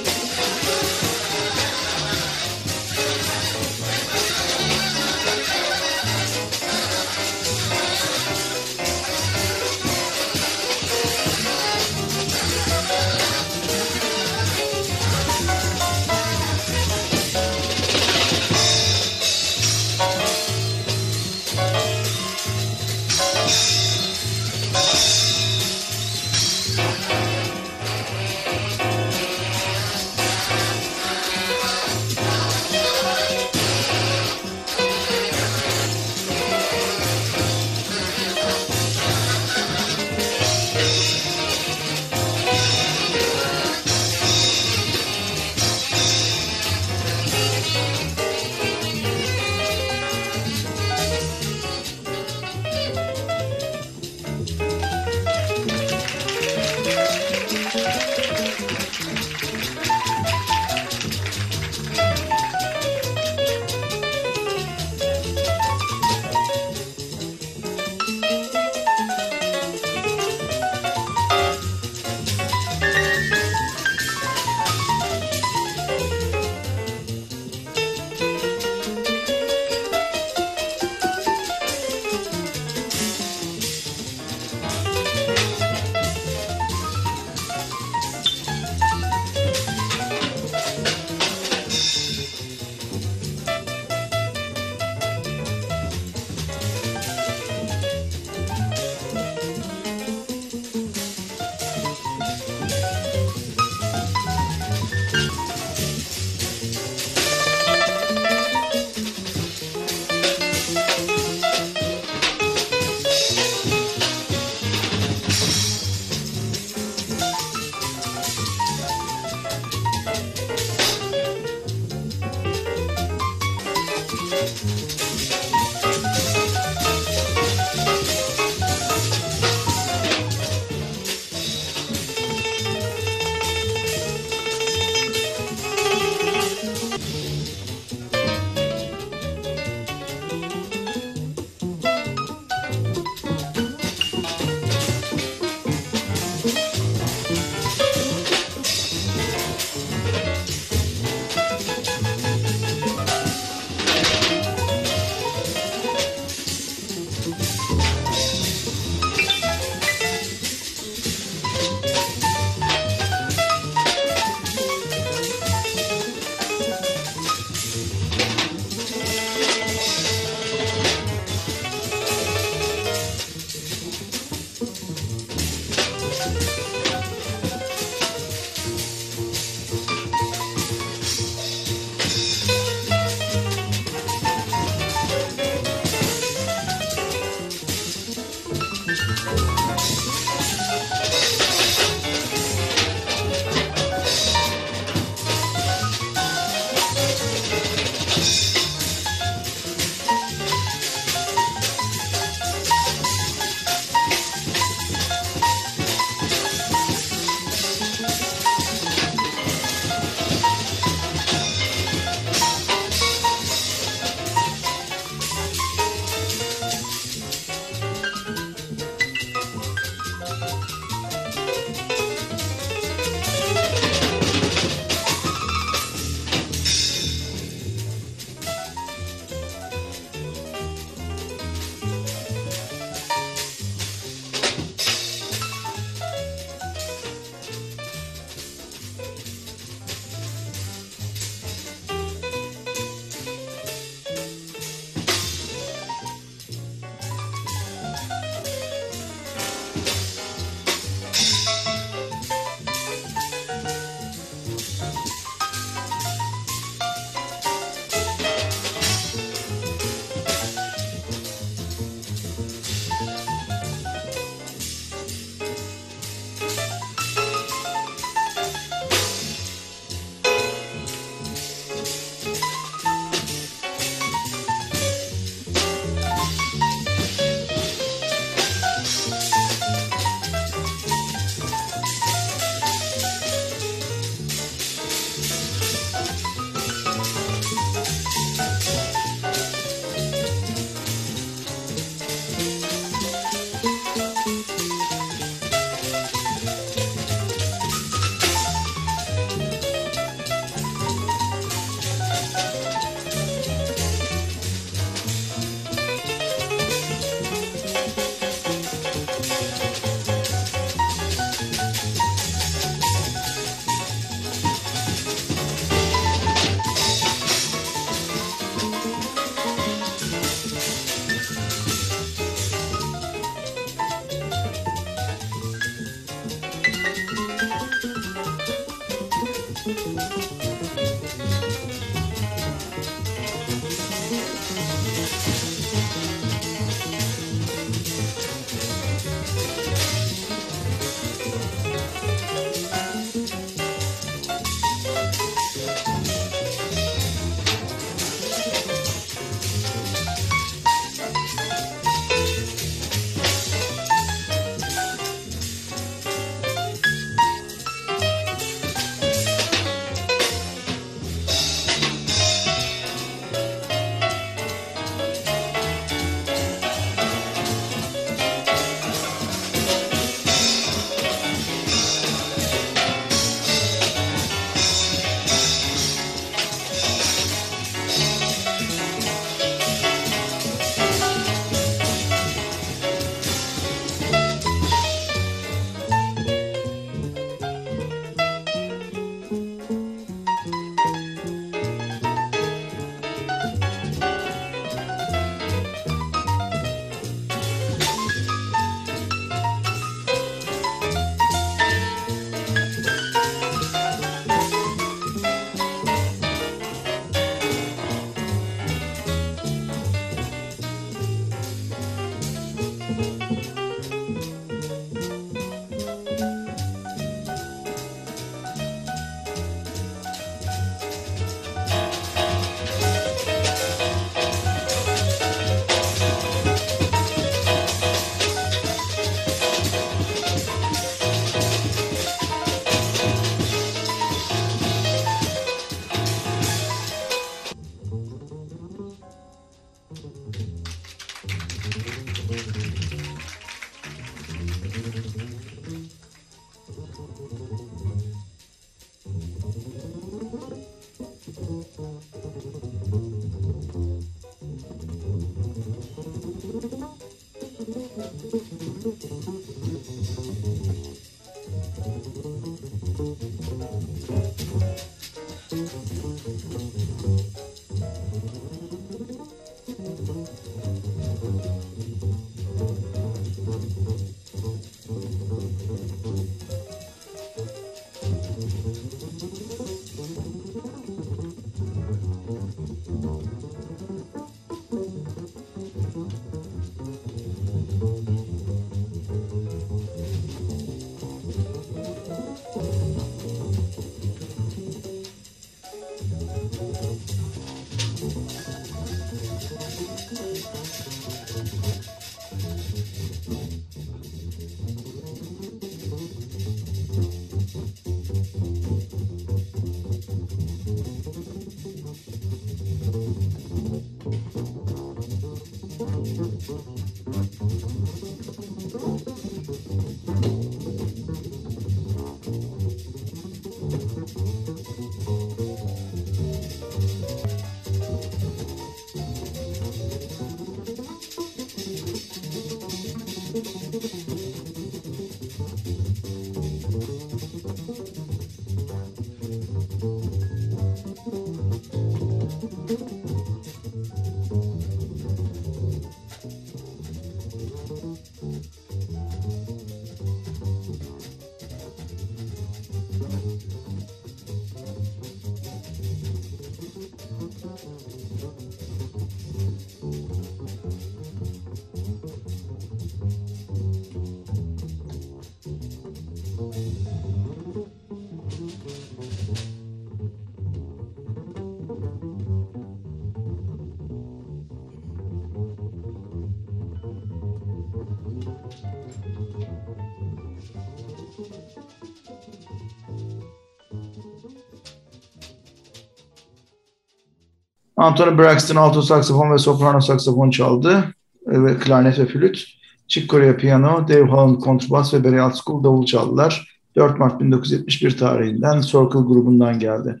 Anthony 587.80 588.18
Braxton 588.18 588.56
alto 588.56 588.82
saksafon 588.82 589.32
ve 589.32 589.38
soprano 589.38 589.80
saksafon 589.80 590.30
çaldı 590.30 590.94
e, 591.26 591.42
ve 591.44 591.58
klarnet 591.58 591.98
ve 591.98 592.06
flüt. 592.06 592.44
Chick 592.88 593.10
Corea 593.10 593.36
piyano, 593.36 593.88
Dave 593.88 594.02
Holland 594.02 594.40
kontrbas 594.40 594.94
ve 594.94 595.04
Barry 595.04 595.34
School 595.34 595.64
davul 595.64 595.86
çaldılar. 595.86 596.60
4 596.76 596.98
Mart 596.98 597.20
1971 597.20 597.98
tarihinden 597.98 598.60
Circle 598.60 599.00
grubundan 599.00 599.58
geldi. 599.58 600.00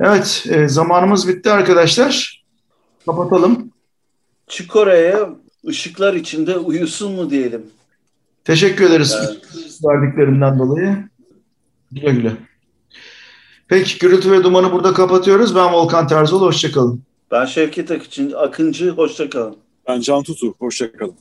Evet, 0.00 0.46
e, 0.50 0.68
zamanımız 0.68 1.28
bitti 1.28 1.50
arkadaşlar. 1.50 2.44
Kapatalım. 3.06 3.70
Çikore'ye 4.46 5.18
ışıklar 5.68 6.14
içinde 6.14 6.58
uyusun 6.58 7.12
mu 7.12 7.30
diyelim. 7.30 7.62
Teşekkür 8.44 8.84
ederiz 8.84 9.16
Evet. 9.18 9.38
verdiklerinden 9.84 10.58
dolayı. 10.58 11.08
Güle 11.92 12.10
güle. 12.10 12.32
Peki, 13.68 13.98
gürültü 13.98 14.30
ve 14.30 14.44
dumanı 14.44 14.72
burada 14.72 14.92
kapatıyoruz. 14.92 15.56
Ben 15.56 15.72
Volkan 15.72 16.08
Terzoğlu, 16.08 16.46
hoşçakalın. 16.46 17.02
Ben 17.30 17.44
Şevket 17.44 17.90
Akıncı, 17.90 18.38
Akıncı 18.38 18.90
hoşça 18.90 19.30
kalın. 19.30 19.56
Ben 19.88 20.00
Can 20.00 20.22
Tutu. 20.22 20.54
Hoşçakalın. 20.58 21.14